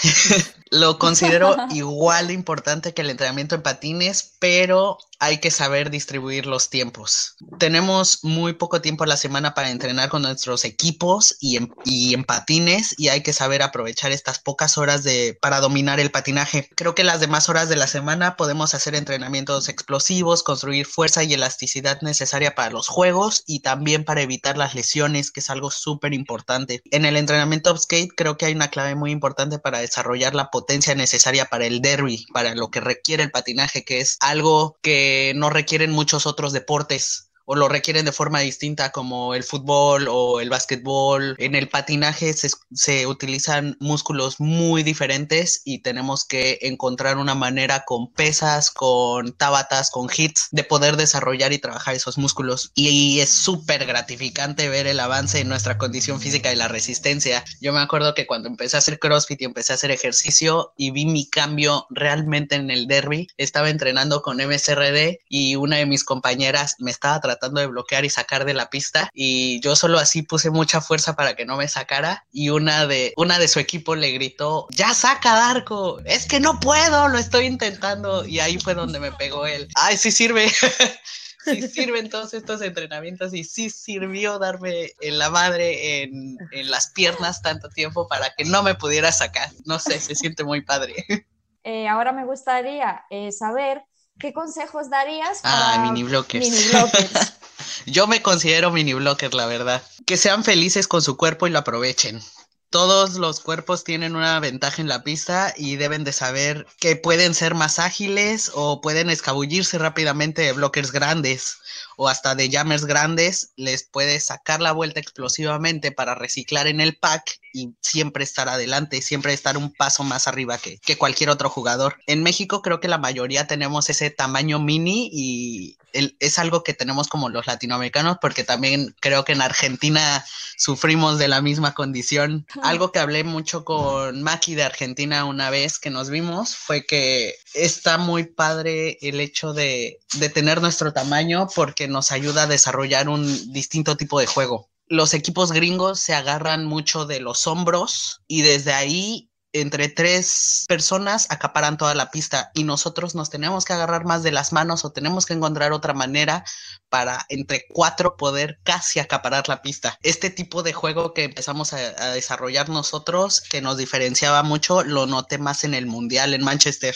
Lo 0.72 0.98
considero 0.98 1.56
igual 1.70 2.28
de 2.28 2.34
importante 2.34 2.94
que 2.94 3.04
el 3.04 3.12
entrenamiento 3.12 3.56
en 3.56 3.62
patines, 3.62 4.34
pero 4.40 4.98
hay 5.24 5.38
que 5.38 5.52
saber 5.52 5.90
distribuir 5.90 6.46
los 6.46 6.70
tiempos. 6.70 7.38
Tenemos 7.58 8.26
muy 8.26 8.54
poco 8.54 8.82
tiempo 8.82 9.06
a 9.06 9.08
la 9.08 9.16
semana 9.16 9.54
para 9.54 9.70
entrenar 9.70 10.10
con 10.10 10.22
nuestros 10.22 10.66
equipos 10.66 11.38
y 11.40 11.56
en, 11.56 12.24
patines 12.26 12.94
y 12.98 13.08
hay 13.08 13.24
que 13.24 13.32
saber 13.32 13.62
aprovechar 13.62 14.12
estas 14.12 14.40
pocas 14.40 14.78
horas 14.78 15.04
de, 15.04 15.38
para 15.42 15.62
dominar 15.62 16.02
el 16.02 16.12
patinaje. 16.12 16.70
Creo 16.76 16.94
que 16.94 17.06
las 17.06 17.22
demás 17.22 17.48
horas 17.48 17.70
de 17.70 17.78
la 17.78 17.88
semana 17.88 18.36
podemos 18.36 18.74
hacer 18.74 18.96
entrenamientos 18.96 19.70
explosivos, 19.70 20.44
construir 20.44 20.86
fuerza 20.86 21.24
y 21.24 21.34
elasticidad 21.34 22.02
necesaria 22.02 22.54
para 22.54 22.72
los 22.72 22.90
juegos 22.90 23.44
y 23.48 23.62
también 23.62 24.04
para 24.04 24.22
evitar 24.22 24.58
las 24.58 24.76
lesiones, 24.76 25.32
que 25.32 25.40
es 25.40 25.50
algo 25.50 25.72
súper 25.72 26.14
importante. 26.14 26.82
En 26.92 27.06
el 27.06 27.16
entrenamiento 27.16 27.72
of 27.72 27.80
skate 27.80 28.12
creo 28.14 28.38
que 28.38 28.48
hay 28.48 28.54
una 28.56 28.70
clave 28.70 28.96
muy 28.96 29.12
importante 29.12 29.58
para 29.58 29.80
desarrollar 29.80 30.36
la 30.36 30.52
potencia 30.52 30.96
necesaria 30.96 31.46
para 31.46 31.66
el 31.66 31.82
derby, 31.82 32.26
para 32.34 32.56
lo 32.56 32.70
que 32.70 32.82
requiere 32.82 33.24
el 33.24 33.32
patinaje, 33.32 33.86
que 33.86 34.02
es 34.02 34.18
algo 34.20 34.76
que 34.82 35.13
no 35.36 35.50
requieren 35.50 35.92
muchos 35.92 36.26
otros 36.26 36.54
deportes 36.54 37.33
o 37.46 37.56
lo 37.56 37.68
requieren 37.68 38.06
de 38.06 38.12
forma 38.12 38.40
distinta 38.40 38.92
como 38.92 39.36
el 39.36 39.44
fútbol 39.44 40.08
o 40.10 40.40
el 40.40 40.50
básquetbol. 40.50 41.36
En 41.40 41.56
el 41.56 41.70
patinaje 41.70 42.34
se, 42.34 43.08
utilizan 43.08 43.76
músculos 43.80 44.40
muy 44.40 44.84
diferentes 44.84 45.62
y 45.66 45.82
tenemos 45.82 46.26
que 46.26 46.60
encontrar 46.62 47.18
una 47.18 47.36
manera 47.36 47.84
con 47.86 48.12
pesas, 48.14 48.72
con 48.72 49.34
tabatas, 49.34 49.90
con 49.90 50.08
hits 50.16 50.48
de 50.52 50.64
poder 50.64 50.96
desarrollar 50.98 51.52
y 51.54 51.60
trabajar 51.60 51.96
esos 51.96 52.18
músculos. 52.18 52.72
Y, 52.76 53.04
es 53.14 53.30
súper 53.30 53.86
gratificante 53.86 54.70
ver 54.70 54.88
el 54.88 55.00
avance 55.00 55.40
en 55.40 55.50
nuestra 55.50 55.78
condición 55.78 56.20
física 56.20 56.52
y 56.52 56.56
la 56.56 56.68
resistencia. 56.68 57.44
Yo 57.62 57.74
me 57.74 57.80
acuerdo 57.80 58.14
que 58.14 58.26
cuando 58.26 58.48
empecé 58.50 58.76
a 58.76 58.80
hacer 58.80 59.00
CrossFit 59.00 59.42
y 59.42 59.46
empecé 59.46 59.74
a 59.74 59.76
hacer 59.76 59.92
ejercicio 59.92 60.74
y 60.78 60.92
vi 60.92 61.06
mi 61.06 61.30
cambio 61.30 61.86
realmente 61.90 62.56
en 62.56 62.72
el 62.72 62.88
derby, 62.88 63.28
estaba 63.38 63.70
entrenando 63.70 64.22
con 64.22 64.38
MSRD 64.38 65.20
y 65.30 65.56
una 65.56 65.78
de 65.78 65.86
mis 65.86 66.04
compañeras 66.04 66.76
me 66.80 66.92
estaba 66.92 67.20
tratando 67.20 67.33
tratando 67.34 67.62
de 67.62 67.68
bloquear 67.68 68.06
y 68.06 68.10
sacar 68.10 68.46
de 68.46 68.54
la 68.54 68.70
pista 68.70 69.10
y 69.14 69.60
yo 69.62 69.76
solo 69.76 70.00
así 70.00 70.22
puse 70.22 70.50
mucha 70.50 70.82
fuerza 70.82 71.16
para 71.16 71.36
que 71.36 71.46
no 71.46 71.58
me 71.58 71.68
sacara 71.68 72.26
y 72.32 72.50
una 72.50 72.86
de 72.88 73.14
una 73.18 73.40
de 73.40 73.48
su 73.48 73.60
equipo 73.60 73.96
le 73.96 74.12
gritó, 74.12 74.68
"Ya 74.72 74.94
saca 74.94 75.34
Darko, 75.34 76.00
es 76.06 76.26
que 76.28 76.40
no 76.40 76.60
puedo, 76.60 77.08
lo 77.08 77.18
estoy 77.18 77.46
intentando." 77.46 78.26
Y 78.26 78.40
ahí 78.40 78.60
fue 78.60 78.76
donde 78.76 79.00
me 79.00 79.12
pegó 79.12 79.46
él. 79.46 79.68
"Ay, 79.76 79.98
sí 79.98 80.12
sirve." 80.12 80.48
sí 81.44 81.68
sirven 81.68 82.10
todos 82.10 82.34
estos 82.34 82.62
entrenamientos 82.62 83.34
y 83.34 83.44
sí 83.44 83.70
sirvió 83.70 84.40
darme 84.40 84.92
en 85.02 85.20
la 85.20 85.30
madre 85.30 86.04
en, 86.04 86.38
en, 86.52 86.72
las 86.72 86.92
piernas 86.92 87.42
tanto 87.42 87.70
tiempo 87.70 88.08
para 88.08 88.34
que 88.36 88.46
no 88.46 88.64
me 88.64 88.76
pudiera 88.76 89.12
sacar. 89.12 89.50
No 89.66 89.80
sé, 89.80 90.00
se 90.00 90.16
siente 90.16 90.44
muy 90.44 90.62
padre. 90.62 90.94
Eh, 91.66 91.88
ahora 91.88 92.12
me 92.12 92.26
gustaría 92.26 93.06
eh, 93.10 93.32
saber 93.32 93.86
¿qué 94.20 94.34
consejos 94.34 94.90
darías 94.90 95.40
ah, 95.44 95.74
para 95.76 95.84
mini 95.84 96.04
blockers? 96.04 96.72
Yo 97.86 98.08
me 98.08 98.22
considero 98.22 98.72
mini 98.72 98.94
blocker, 98.94 99.34
la 99.34 99.46
verdad. 99.46 99.82
Que 100.06 100.18
sean 100.18 100.44
felices 100.44 100.88
con 100.88 101.02
su 101.02 101.18
cuerpo 101.18 101.48
y 101.48 101.50
lo 101.50 101.60
aprovechen. 101.60 102.22
Todos 102.70 103.16
los 103.16 103.40
cuerpos 103.40 103.84
tienen 103.84 104.16
una 104.16 104.40
ventaja 104.40 104.82
en 104.82 104.88
la 104.88 105.04
pista 105.04 105.54
y 105.56 105.76
deben 105.76 106.04
de 106.04 106.12
saber 106.12 106.66
que 106.80 106.96
pueden 106.96 107.36
ser 107.36 107.54
más 107.54 107.78
ágiles 107.78 108.52
o 108.56 108.82
pueden 108.82 109.12
escabullirse 109.12 109.78
rápidamente 109.78 110.42
de 110.42 110.54
blockers 110.54 110.92
grandes 110.92 111.58
o 111.98 112.10
hasta 112.10 112.36
de 112.36 112.50
jammers 112.50 112.86
grandes, 112.86 113.54
les 113.56 113.84
puede 113.84 114.20
sacar 114.20 114.62
la 114.62 114.72
vuelta 114.72 115.00
explosivamente 115.00 115.92
para 115.92 116.16
reciclar 116.16 116.68
en 116.68 116.82
el 116.82 116.98
pack 116.98 117.40
y 117.54 117.76
siempre 117.82 118.24
estar 118.24 118.50
adelante, 118.50 119.02
siempre 119.02 119.34
estar 119.34 119.58
un 119.58 119.72
paso 119.72 120.04
más 120.04 120.28
arriba 120.28 120.58
que, 120.58 120.80
que 120.80 120.98
cualquier 120.98 121.30
otro 121.30 121.50
jugador. 121.50 121.98
En 122.08 122.24
México 122.24 122.62
creo 122.62 122.80
que 122.80 122.88
la 122.88 122.98
mayoría 122.98 123.48
tenemos 123.48 123.90
ese 123.90 124.10
tamaño 124.10 124.60
mini 124.60 125.10
y 125.14 125.78
es 125.94 126.40
algo 126.40 126.64
que 126.64 126.74
tenemos 126.74 127.08
como 127.08 127.30
los 127.30 127.46
latinoamericanos 127.46 128.18
porque 128.20 128.44
también 128.44 128.96
creo 129.00 129.24
que 129.24 129.34
en 129.34 129.42
Argentina 129.42 130.26
sufrimos 130.58 131.20
de 131.20 131.28
la 131.28 131.42
misma 131.42 131.74
condición. 131.74 132.46
algo 132.64 132.92
que 132.92 133.00
hablé 133.00 133.24
mucho 133.24 133.64
con 133.64 134.24
Maki 134.24 134.56
de 134.56 134.64
Argentina 134.64 135.26
una 135.26 135.50
vez 135.50 135.80
que 135.80 135.90
nos 135.90 136.10
vimos 136.10 136.56
fue 136.56 136.86
que 136.86 137.36
está 137.54 137.98
muy 137.98 138.24
padre 138.24 138.98
el 139.02 139.20
hecho 139.20 139.54
de, 139.54 140.00
de 140.16 140.30
tener 140.30 140.62
nuestro 140.62 140.94
tamaño 140.94 141.48
porque 141.54 141.83
nos 141.88 142.12
ayuda 142.12 142.44
a 142.44 142.48
desarrollar 142.48 143.10
un 143.10 143.54
distinto 143.54 143.98
tipo 143.98 144.20
de 144.20 144.28
juego. 144.28 144.70
Los 144.88 145.14
equipos 145.14 145.52
gringos 145.52 146.00
se 146.00 146.14
agarran 146.14 146.66
mucho 146.66 147.06
de 147.06 147.20
los 147.20 147.48
hombros 147.48 148.22
y 148.28 148.42
desde 148.42 148.74
ahí 148.74 149.30
entre 149.54 149.88
tres 149.88 150.66
personas 150.68 151.28
acaparan 151.30 151.78
toda 151.78 151.94
la 151.94 152.10
pista 152.10 152.52
y 152.56 152.64
nosotros 152.64 153.14
nos 153.14 153.30
tenemos 153.30 153.66
que 153.66 153.74
agarrar 153.74 154.04
más 154.04 154.24
de 154.24 154.32
las 154.32 154.52
manos 154.52 154.84
o 154.84 154.92
tenemos 154.92 155.28
que 155.28 155.34
encontrar 155.34 155.72
otra 155.72 155.94
manera 155.94 156.44
para 156.90 157.26
entre 157.30 157.66
cuatro 157.70 158.18
poder 158.18 158.60
casi 158.64 159.00
acaparar 159.00 159.48
la 159.48 159.62
pista. 159.62 159.98
Este 160.02 160.32
tipo 160.32 160.64
de 160.64 160.74
juego 160.74 161.14
que 161.14 161.24
empezamos 161.24 161.74
a, 161.74 161.78
a 161.78 162.14
desarrollar 162.14 162.70
nosotros, 162.70 163.42
que 163.42 163.62
nos 163.62 163.78
diferenciaba 163.78 164.42
mucho, 164.42 164.84
lo 164.84 165.06
noté 165.06 165.38
más 165.38 165.64
en 165.64 165.76
el 165.76 165.86
Mundial 165.86 166.34
en 166.34 166.44
Manchester 166.44 166.96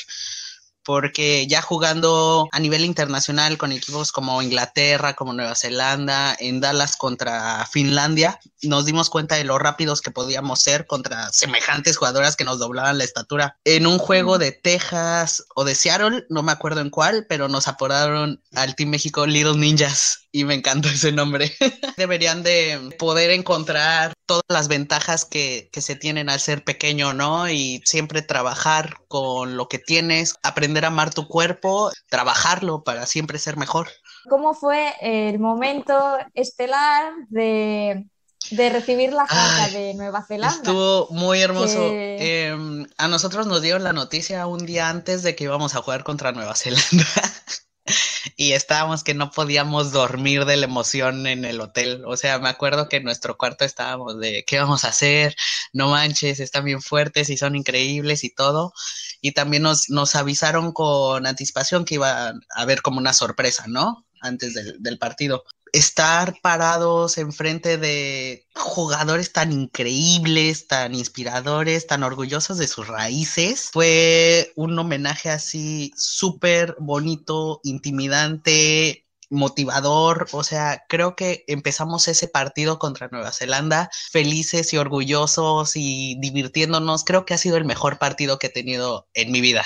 porque 0.88 1.46
ya 1.48 1.62
jugando 1.62 2.48
a 2.54 2.62
nivel 2.62 2.86
internacional 2.86 3.58
con 3.58 3.74
equipos 3.74 4.14
como 4.14 4.42
Inglaterra, 4.42 5.16
como 5.16 5.34
Nueva 5.34 5.54
Zelanda, 5.54 6.34
en 6.40 6.62
Dallas 6.62 6.96
contra 6.96 7.68
Finlandia, 7.70 8.40
nos 8.64 8.86
dimos 8.86 9.10
cuenta 9.10 9.36
de 9.36 9.44
lo 9.44 9.60
rápidos 9.60 10.00
que 10.00 10.12
podíamos 10.12 10.62
ser 10.62 10.88
contra 10.88 11.30
semejantes 11.34 11.98
jugadoras 11.98 12.38
que 12.38 12.46
nos 12.46 12.60
doblaban 12.60 13.00
la 13.00 13.04
estatura. 13.04 13.58
En 13.66 13.86
un 13.86 13.98
juego 13.98 14.38
de 14.38 14.54
Texas 14.54 15.44
o 15.56 15.66
de 15.66 15.76
Seattle, 15.76 16.26
no 16.30 16.42
me 16.42 16.54
acuerdo 16.54 16.80
en 16.80 16.90
cuál, 16.90 17.26
pero 17.28 17.50
nos 17.50 17.68
apodaron 17.68 18.42
al 18.54 18.74
Team 18.78 18.92
México 18.92 19.26
Little 19.26 19.58
Ninjas 19.58 20.30
y 20.32 20.46
me 20.46 20.54
encantó 20.54 20.88
ese 20.88 21.12
nombre. 21.12 21.54
Deberían 21.98 22.44
de 22.44 22.96
poder 22.98 23.32
encontrar 23.32 24.14
todas 24.28 24.44
las 24.50 24.68
ventajas 24.68 25.26
que, 25.26 25.70
que, 25.72 25.82
se 25.82 25.96
tienen 25.96 26.30
al 26.30 26.40
ser 26.40 26.64
pequeño, 26.64 27.14
¿no? 27.14 27.50
Y 27.50 27.82
siempre 27.86 28.22
trabajar 28.22 28.98
con 29.08 29.58
lo 29.58 29.68
que 29.68 29.80
tienes, 29.80 30.36
aprender 30.44 30.86
a 30.86 30.90
amar 30.90 31.14
tu 31.14 31.28
cuerpo, 31.28 31.92
trabajarlo 32.10 32.84
para 32.84 33.06
siempre 33.08 33.40
ser 33.40 33.58
mejor. 33.58 33.88
¿Cómo 34.30 34.54
fue 34.54 34.94
el 35.02 35.40
momento 35.40 36.18
estelar 36.34 37.14
de, 37.30 38.06
de 38.52 38.70
recibir 38.70 39.14
la 39.14 39.26
carta 39.26 39.70
de 39.70 39.94
Nueva 39.94 40.24
Zelanda? 40.24 40.58
Estuvo 40.58 41.08
muy 41.12 41.42
hermoso. 41.42 41.80
Que... 41.90 42.50
Eh, 42.50 42.86
a 42.98 43.08
nosotros 43.08 43.48
nos 43.48 43.62
dieron 43.62 43.84
la 43.84 43.94
noticia 43.94 44.46
un 44.48 44.66
día 44.66 44.90
antes 44.90 45.24
de 45.24 45.36
que 45.36 45.46
íbamos 45.46 45.76
a 45.76 45.82
jugar 45.82 46.04
contra 46.04 46.34
Nueva 46.34 46.56
Zelanda. 46.56 47.06
y 48.38 48.54
estábamos 48.54 49.04
que 49.04 49.14
no 49.14 49.32
podíamos 49.32 49.92
dormir 49.92 50.46
de 50.46 50.58
la 50.58 50.66
emoción 50.66 51.28
en 51.28 51.46
el 51.46 51.62
hotel. 51.62 52.04
O 52.06 52.18
sea, 52.18 52.40
me 52.40 52.50
acuerdo 52.50 52.90
que 52.90 52.98
en 52.98 53.04
nuestro 53.04 53.38
cuarto 53.38 53.66
estábamos 53.66 54.20
de 54.20 54.44
qué 54.46 54.60
vamos 54.60 54.86
a 54.86 54.90
hacer, 54.90 55.36
no 55.74 55.90
manches, 55.90 56.40
están 56.40 56.66
bien 56.66 56.82
fuertes 56.82 57.30
y 57.30 57.38
son 57.38 57.56
increíbles 57.56 58.24
y 58.24 58.30
todo. 58.34 58.74
Y 59.22 59.32
también 59.32 59.64
nos, 59.64 59.90
nos 59.90 60.16
avisaron 60.16 60.72
con 60.74 61.26
anticipación 61.26 61.86
que 61.86 61.96
iba 61.96 62.30
a 62.30 62.34
haber 62.56 62.82
como 62.82 63.00
una 63.00 63.14
sorpresa, 63.14 63.66
¿no? 63.68 64.06
Antes 64.22 64.54
del, 64.54 64.78
del 64.82 64.98
partido 65.00 65.44
estar 65.74 66.40
parados 66.42 67.18
enfrente 67.18 67.78
de 67.78 68.48
jugadores 68.56 69.34
tan 69.34 69.52
increíbles, 69.52 70.68
tan 70.68 70.96
inspiradores, 70.96 71.88
tan 71.88 72.04
orgullosos 72.04 72.58
de 72.58 72.68
sus 72.68 72.88
raíces, 72.88 73.70
fue 73.72 74.52
un 74.56 74.78
homenaje 74.78 75.30
así 75.30 75.92
súper 75.96 76.76
bonito, 76.80 77.60
intimidante, 77.64 79.06
motivador, 79.30 80.28
o 80.32 80.44
sea, 80.44 80.86
creo 80.88 81.16
que 81.16 81.44
empezamos 81.48 82.08
ese 82.08 82.28
partido 82.28 82.80
contra 82.80 83.10
Nueva 83.12 83.32
Zelanda 83.32 83.90
felices 84.12 84.72
y 84.74 84.78
orgullosos 84.78 85.74
y 85.76 86.18
divirtiéndonos, 86.20 87.04
creo 87.04 87.26
que 87.26 87.34
ha 87.34 87.38
sido 87.38 87.58
el 87.58 87.66
mejor 87.66 88.00
partido 88.00 88.40
que 88.40 88.48
he 88.48 88.52
tenido 88.52 89.08
en 89.14 89.32
mi 89.32 89.42
vida 89.42 89.66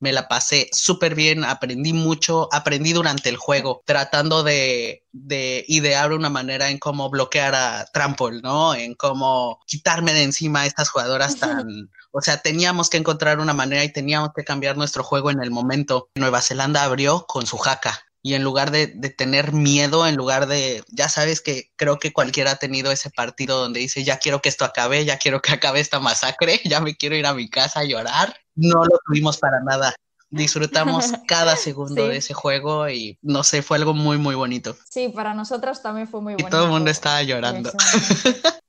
me 0.00 0.12
la 0.12 0.28
pasé 0.28 0.68
súper 0.72 1.14
bien, 1.14 1.44
aprendí 1.44 1.92
mucho, 1.92 2.48
aprendí 2.52 2.92
durante 2.92 3.28
el 3.28 3.36
juego, 3.36 3.82
tratando 3.86 4.42
de, 4.42 5.04
de, 5.12 5.64
idear 5.68 6.12
una 6.12 6.30
manera 6.30 6.70
en 6.70 6.78
cómo 6.78 7.10
bloquear 7.10 7.54
a 7.54 7.86
Trample, 7.92 8.40
¿no? 8.42 8.74
En 8.74 8.94
cómo 8.94 9.60
quitarme 9.66 10.12
de 10.12 10.24
encima 10.24 10.62
a 10.62 10.66
estas 10.66 10.88
jugadoras 10.90 11.36
tan... 11.36 11.90
O 12.12 12.20
sea, 12.20 12.38
teníamos 12.38 12.90
que 12.90 12.96
encontrar 12.96 13.38
una 13.38 13.54
manera 13.54 13.84
y 13.84 13.92
teníamos 13.92 14.30
que 14.34 14.42
cambiar 14.42 14.76
nuestro 14.76 15.04
juego 15.04 15.30
en 15.30 15.40
el 15.42 15.52
momento. 15.52 16.10
Nueva 16.16 16.42
Zelanda 16.42 16.82
abrió 16.82 17.24
con 17.28 17.46
su 17.46 17.56
jaca 17.56 18.02
y 18.22 18.34
en 18.34 18.42
lugar 18.42 18.70
de, 18.70 18.86
de, 18.86 19.08
tener 19.08 19.52
miedo, 19.52 20.06
en 20.06 20.16
lugar 20.16 20.46
de, 20.46 20.84
ya 20.88 21.08
sabes 21.08 21.40
que 21.40 21.70
creo 21.76 21.98
que 21.98 22.12
cualquiera 22.12 22.52
ha 22.52 22.56
tenido 22.56 22.92
ese 22.92 23.10
partido 23.10 23.58
donde 23.58 23.80
dice, 23.80 24.04
ya 24.04 24.18
quiero 24.18 24.42
que 24.42 24.50
esto 24.50 24.64
acabe, 24.64 25.04
ya 25.04 25.18
quiero 25.18 25.40
que 25.40 25.52
acabe 25.54 25.80
esta 25.80 26.00
masacre, 26.00 26.60
ya 26.64 26.80
me 26.80 26.96
quiero 26.96 27.16
ir 27.16 27.26
a 27.26 27.34
mi 27.34 27.48
casa 27.48 27.80
a 27.80 27.84
llorar. 27.84 28.36
No 28.54 28.84
lo 28.84 28.98
tuvimos 29.06 29.38
para 29.38 29.60
nada. 29.60 29.94
Disfrutamos 30.28 31.06
cada 31.26 31.56
segundo 31.56 32.04
sí. 32.04 32.08
de 32.08 32.16
ese 32.18 32.34
juego 32.34 32.88
y 32.88 33.18
no 33.22 33.42
sé, 33.42 33.62
fue 33.62 33.78
algo 33.78 33.94
muy, 33.94 34.18
muy 34.18 34.34
bonito. 34.34 34.76
Sí, 34.88 35.08
para 35.08 35.34
nosotros 35.34 35.82
también 35.82 36.06
fue 36.06 36.20
muy 36.20 36.34
bonito. 36.34 36.48
Y 36.48 36.50
todo 36.50 36.64
el 36.64 36.70
mundo 36.70 36.90
estaba 36.90 37.22
llorando. 37.22 37.72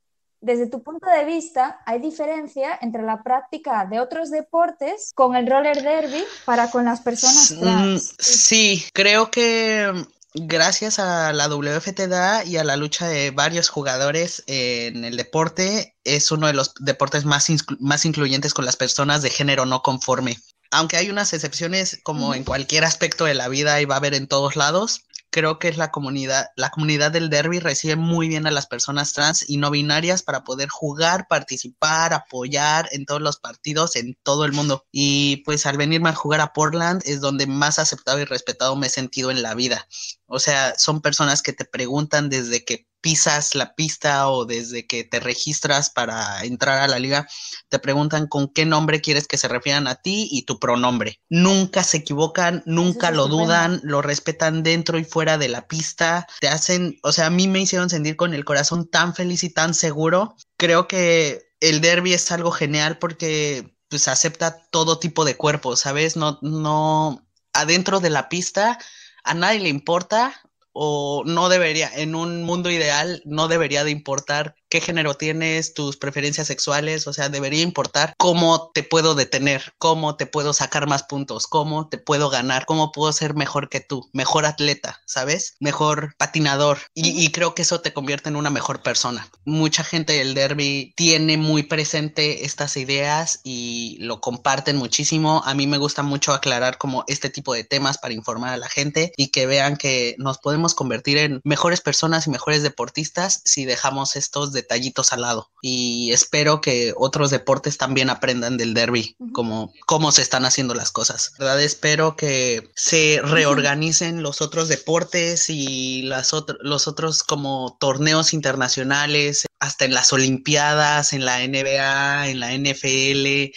Desde 0.42 0.66
tu 0.66 0.82
punto 0.82 1.08
de 1.08 1.24
vista, 1.24 1.82
¿hay 1.86 2.00
diferencia 2.00 2.78
entre 2.82 3.04
la 3.04 3.22
práctica 3.22 3.86
de 3.86 4.00
otros 4.00 4.32
deportes 4.32 5.12
con 5.14 5.36
el 5.36 5.48
roller 5.48 5.84
derby 5.84 6.24
para 6.46 6.72
con 6.72 6.84
las 6.84 7.02
personas 7.02 7.56
trans? 7.60 8.16
Sí, 8.18 8.84
creo 8.92 9.30
que 9.30 9.94
gracias 10.34 10.98
a 10.98 11.32
la 11.34 11.48
WFTDA 11.48 12.46
y 12.46 12.58
a 12.58 12.64
la 12.64 12.76
lucha 12.76 13.08
de 13.08 13.30
varios 13.30 13.70
jugadores 13.70 14.44
en 14.48 15.06
el 15.06 15.16
deporte, 15.16 15.96
es 16.04 16.32
uno 16.32 16.48
de 16.48 16.54
los 16.54 16.74
deportes 16.80 17.26
más, 17.26 17.48
más 17.80 18.06
incluyentes 18.06 18.56
con 18.56 18.66
las 18.66 18.78
personas 18.78 19.22
de 19.22 19.30
género 19.30 19.68
no 19.68 19.84
conforme. 19.84 20.38
Aunque 20.72 20.96
hay 20.98 21.10
unas 21.10 21.34
excepciones, 21.34 22.00
como 22.02 22.34
en 22.34 22.46
cualquier 22.46 22.86
aspecto 22.86 23.26
de 23.26 23.34
la 23.34 23.50
vida 23.50 23.82
y 23.82 23.86
va 23.86 23.96
a 23.96 23.98
haber 23.98 24.14
en 24.14 24.28
todos 24.28 24.56
lados, 24.56 25.04
creo 25.32 25.60
que 25.60 25.70
es 25.70 25.78
la 25.78 25.92
comunidad, 25.92 26.48
la 26.56 26.70
comunidad 26.70 27.12
del 27.12 27.30
derby 27.30 27.60
recibe 27.60 27.96
muy 27.96 28.28
bien 28.28 28.46
a 28.46 28.52
las 28.52 28.68
personas 28.68 29.14
trans 29.14 29.50
y 29.50 29.58
no 29.58 29.72
binarias 29.72 30.24
para 30.24 30.44
poder 30.44 30.70
jugar, 30.70 31.28
participar, 31.28 32.14
apoyar 32.14 32.90
en 32.92 33.06
todos 33.06 33.22
los 33.22 33.38
partidos 33.38 33.96
en 33.96 34.18
todo 34.24 34.46
el 34.46 34.52
mundo. 34.52 34.86
Y 34.92 35.38
pues 35.38 35.66
al 35.66 35.78
venirme 35.78 36.10
a 36.10 36.16
jugar 36.16 36.42
a 36.42 36.54
Portland 36.54 37.02
es 37.06 37.22
donde 37.22 37.48
más 37.48 37.80
aceptado 37.80 38.20
y 38.20 38.26
respetado 38.26 38.76
me 38.76 38.88
he 38.88 38.90
sentido 38.90 39.32
en 39.32 39.42
la 39.42 39.56
vida. 39.56 39.88
O 40.28 40.40
sea, 40.40 40.78
son 40.78 41.02
personas 41.02 41.42
que 41.42 41.54
te 41.54 41.66
preguntan 41.66 42.30
desde 42.30 42.64
que 42.66 42.91
pisas 43.01 43.55
la 43.55 43.75
pista 43.75 44.29
o 44.29 44.46
desde 44.46 44.88
que 44.88 45.03
te 45.03 45.20
registras 45.20 45.89
para 45.89 46.43
entrar 46.43 46.79
a 46.79 46.88
la 46.88 47.00
liga, 47.00 47.27
te 47.70 47.79
preguntan 47.79 48.27
con 48.27 48.48
qué 48.48 48.65
nombre 48.65 49.01
quieres 49.01 49.27
que 49.27 49.38
se 49.38 49.48
refieran 49.48 49.88
a 49.88 49.96
ti 49.96 50.27
y 50.31 50.43
tu 50.43 50.60
pronombre. 50.60 51.20
Nunca 51.29 51.84
se 51.84 51.98
equivocan, 51.98 52.63
nunca 52.65 53.12
lo 53.12 53.27
dudan, 53.27 53.81
lo 53.84 54.01
respetan 54.01 54.63
dentro 54.63 55.00
y 55.00 55.03
fuera 55.03 55.38
de 55.38 55.50
la 55.50 55.67
pista, 55.67 56.27
te 56.39 56.48
hacen, 56.48 56.98
o 57.03 57.12
sea, 57.12 57.27
a 57.27 57.31
mí 57.31 57.48
me 57.48 57.62
hicieron 57.62 57.89
sentir 57.89 58.15
con 58.15 58.34
el 58.34 58.46
corazón 58.46 58.89
tan 58.89 59.15
feliz 59.15 59.43
y 59.43 59.50
tan 59.50 59.74
seguro. 59.74 60.36
Creo 60.58 60.88
que 60.88 61.51
el 61.60 61.81
derby 61.81 62.13
es 62.13 62.31
algo 62.31 62.51
genial 62.51 62.98
porque 63.00 63.75
pues 63.89 64.08
acepta 64.08 64.63
todo 64.70 65.00
tipo 65.00 65.25
de 65.25 65.36
cuerpos, 65.36 65.81
¿sabes? 65.81 66.15
No, 66.15 66.39
no, 66.41 67.27
adentro 67.53 68.00
de 68.00 68.10
la 68.10 68.29
pista 68.29 68.79
a 69.24 69.34
nadie 69.34 69.60
le 69.60 69.70
importa 69.70 70.34
o 70.74 71.24
no 71.25 71.50
debería, 71.50 71.90
en 71.94 72.16
un 72.16 72.44
mundo 72.44 72.70
ideal, 72.72 73.22
no 73.25 73.48
debería 73.48 73.84
de 73.84 73.92
importar 73.92 74.56
qué 74.72 74.80
género 74.80 75.16
tienes, 75.16 75.74
tus 75.74 75.98
preferencias 75.98 76.48
sexuales, 76.48 77.06
o 77.06 77.13
sea, 77.13 77.28
debería 77.28 77.62
importar 77.62 78.13
cómo 78.18 78.72
te 78.74 78.84
puedo 78.84 79.16
detener, 79.16 79.74
cómo 79.78 80.16
te 80.16 80.25
puedo 80.25 80.54
sacar 80.54 80.88
más 80.88 81.04
puntos, 81.04 81.46
cómo 81.46 81.90
te 81.90 81.98
puedo 81.98 82.30
ganar, 82.30 82.66
cómo 82.66 82.94
puedo 82.94 83.12
ser 83.12 83.36
mejor 83.36 83.68
que 83.68 83.82
tú, 83.82 84.10
mejor 84.13 84.46
atleta, 84.46 85.01
¿sabes? 85.06 85.56
Mejor 85.60 86.16
patinador. 86.18 86.80
Y, 86.94 87.24
y 87.24 87.32
creo 87.32 87.54
que 87.54 87.63
eso 87.63 87.82
te 87.82 87.92
convierte 87.92 88.30
en 88.30 88.38
una 88.38 88.50
mejor 88.50 88.82
persona. 88.82 89.30
Mucha 89.44 89.84
gente 89.84 90.13
del 90.13 90.34
derby 90.34 90.94
tiene 90.96 91.36
muy 91.36 91.63
presente 91.63 92.46
estas 92.46 92.78
ideas 92.78 93.42
y 93.44 93.98
lo 94.00 94.22
comparten 94.22 94.78
muchísimo. 94.78 95.42
A 95.46 95.54
mí 95.54 95.68
me 95.68 95.80
gusta 95.80 96.01
mucho 96.01 96.32
aclarar 96.32 96.78
como 96.78 97.04
este 97.08 97.30
tipo 97.30 97.54
de 97.54 97.66
temas 97.66 97.98
para 97.98 98.13
informar 98.13 98.54
a 98.54 98.58
la 98.58 98.70
gente 98.70 99.12
y 99.18 99.28
que 99.32 99.48
vean 99.48 99.75
que 99.75 100.16
nos 100.18 100.38
podemos 100.38 100.75
convertir 100.75 101.18
en 101.18 101.42
mejores 101.44 101.82
personas 101.82 102.25
y 102.25 102.30
mejores 102.30 102.63
deportistas 102.63 103.42
si 103.44 103.66
dejamos 103.66 104.16
estos 104.16 104.54
de 104.54 104.61
detallitos 104.62 105.13
al 105.13 105.22
lado. 105.22 105.51
Y 105.62 106.12
espero 106.12 106.62
que 106.62 106.94
otros 106.98 107.30
deportes 107.30 107.77
también 107.77 108.10
aprendan 108.10 108.58
del 108.58 108.74
derby, 108.74 109.15
uh 109.20 109.27
-huh. 109.27 109.32
como 109.32 109.74
cómo 109.86 110.12
se 110.12 110.22
están 110.22 110.46
haciendo 110.46 110.74
las 110.74 110.91
cosas. 110.91 111.34
¿Verdad? 111.39 111.62
Espero 111.62 112.15
que 112.15 112.72
se 112.75 113.22
reorganicen 113.24 114.15
uh 114.15 114.20
-huh. 114.20 114.24
los 114.24 114.41
otros 114.41 114.68
deportes 114.68 115.50
y 115.50 116.03
las 116.03 116.34
otro, 116.34 116.58
los 116.62 116.88
otros 116.88 117.24
como 117.24 117.77
torneos 117.80 118.34
internacionales, 118.34 119.46
hasta 119.60 119.86
en 119.86 119.94
las 119.94 120.12
Olimpiadas, 120.13 121.13
en 121.13 121.25
la 121.25 121.39
NBA, 121.39 122.30
en 122.30 122.39
la 122.39 122.53
NFL, 122.53 123.53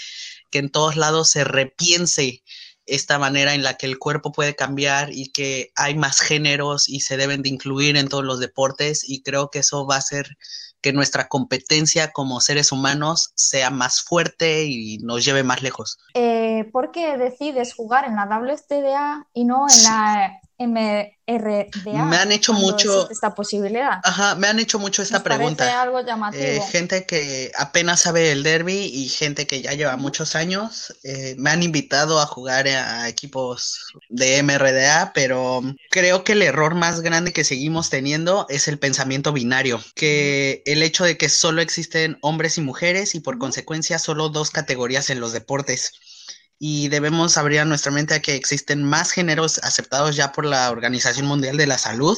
que 0.50 0.58
en 0.58 0.70
todos 0.70 0.96
lados 0.96 1.30
se 1.30 1.44
repiense 1.44 2.42
esta 2.86 3.18
manera 3.18 3.54
en 3.54 3.62
la 3.62 3.76
que 3.76 3.86
el 3.86 3.98
cuerpo 3.98 4.32
puede 4.32 4.54
cambiar 4.54 5.10
y 5.12 5.32
que 5.32 5.72
hay 5.74 5.94
más 5.94 6.20
géneros 6.20 6.88
y 6.88 7.00
se 7.00 7.16
deben 7.16 7.42
de 7.42 7.48
incluir 7.48 7.96
en 7.96 8.08
todos 8.08 8.24
los 8.24 8.40
deportes 8.40 9.08
y 9.08 9.22
creo 9.22 9.50
que 9.50 9.60
eso 9.60 9.86
va 9.86 9.96
a 9.96 9.98
hacer 9.98 10.36
que 10.84 10.92
nuestra 10.92 11.28
competencia 11.28 12.12
como 12.12 12.42
seres 12.42 12.70
humanos 12.70 13.32
sea 13.36 13.70
más 13.70 14.02
fuerte 14.02 14.66
y 14.66 14.98
nos 14.98 15.24
lleve 15.24 15.42
más 15.42 15.62
lejos. 15.62 15.98
Eh, 16.12 16.68
¿Por 16.72 16.90
qué 16.90 17.16
decides 17.16 17.72
jugar 17.72 18.04
en 18.04 18.16
la 18.16 18.26
WTDA 18.26 19.26
y 19.32 19.46
no 19.46 19.64
en 19.66 19.82
la 19.82 20.40
MRDA. 20.58 22.04
Me 22.04 22.16
han 22.16 22.30
hecho 22.30 22.52
mucho 22.52 23.10
esta 23.10 23.34
posibilidad. 23.34 24.00
Ajá, 24.04 24.36
me 24.36 24.46
han 24.46 24.60
hecho 24.60 24.78
mucho 24.78 25.02
esta 25.02 25.22
pregunta. 25.22 25.82
algo 25.82 26.00
llamativo. 26.00 26.42
Eh, 26.42 26.60
gente 26.70 27.06
que 27.06 27.50
apenas 27.58 28.00
sabe 28.00 28.30
el 28.30 28.42
derby 28.42 28.84
y 28.84 29.08
gente 29.08 29.46
que 29.46 29.62
ya 29.62 29.72
lleva 29.72 29.96
muchos 29.96 30.36
años 30.36 30.94
eh, 31.02 31.34
me 31.38 31.50
han 31.50 31.62
invitado 31.62 32.20
a 32.20 32.26
jugar 32.26 32.68
a 32.68 33.08
equipos 33.08 33.92
de 34.08 34.42
MRDA, 34.42 35.12
pero 35.12 35.62
creo 35.90 36.22
que 36.22 36.32
el 36.32 36.42
error 36.42 36.74
más 36.74 37.00
grande 37.00 37.32
que 37.32 37.44
seguimos 37.44 37.90
teniendo 37.90 38.46
es 38.48 38.68
el 38.68 38.78
pensamiento 38.78 39.32
binario, 39.32 39.80
que 39.94 40.62
el 40.66 40.82
hecho 40.82 41.04
de 41.04 41.16
que 41.16 41.28
solo 41.28 41.62
existen 41.62 42.18
hombres 42.20 42.58
y 42.58 42.60
mujeres 42.60 43.14
y 43.14 43.20
por 43.20 43.38
consecuencia 43.38 43.98
solo 43.98 44.28
dos 44.28 44.50
categorías 44.50 45.10
en 45.10 45.20
los 45.20 45.32
deportes 45.32 45.92
y 46.66 46.88
debemos 46.88 47.36
abrir 47.36 47.60
a 47.60 47.66
nuestra 47.66 47.92
mente 47.92 48.14
a 48.14 48.22
que 48.22 48.36
existen 48.36 48.82
más 48.82 49.10
géneros 49.10 49.60
aceptados 49.62 50.16
ya 50.16 50.32
por 50.32 50.46
la 50.46 50.70
Organización 50.70 51.26
Mundial 51.26 51.58
de 51.58 51.66
la 51.66 51.76
Salud 51.76 52.16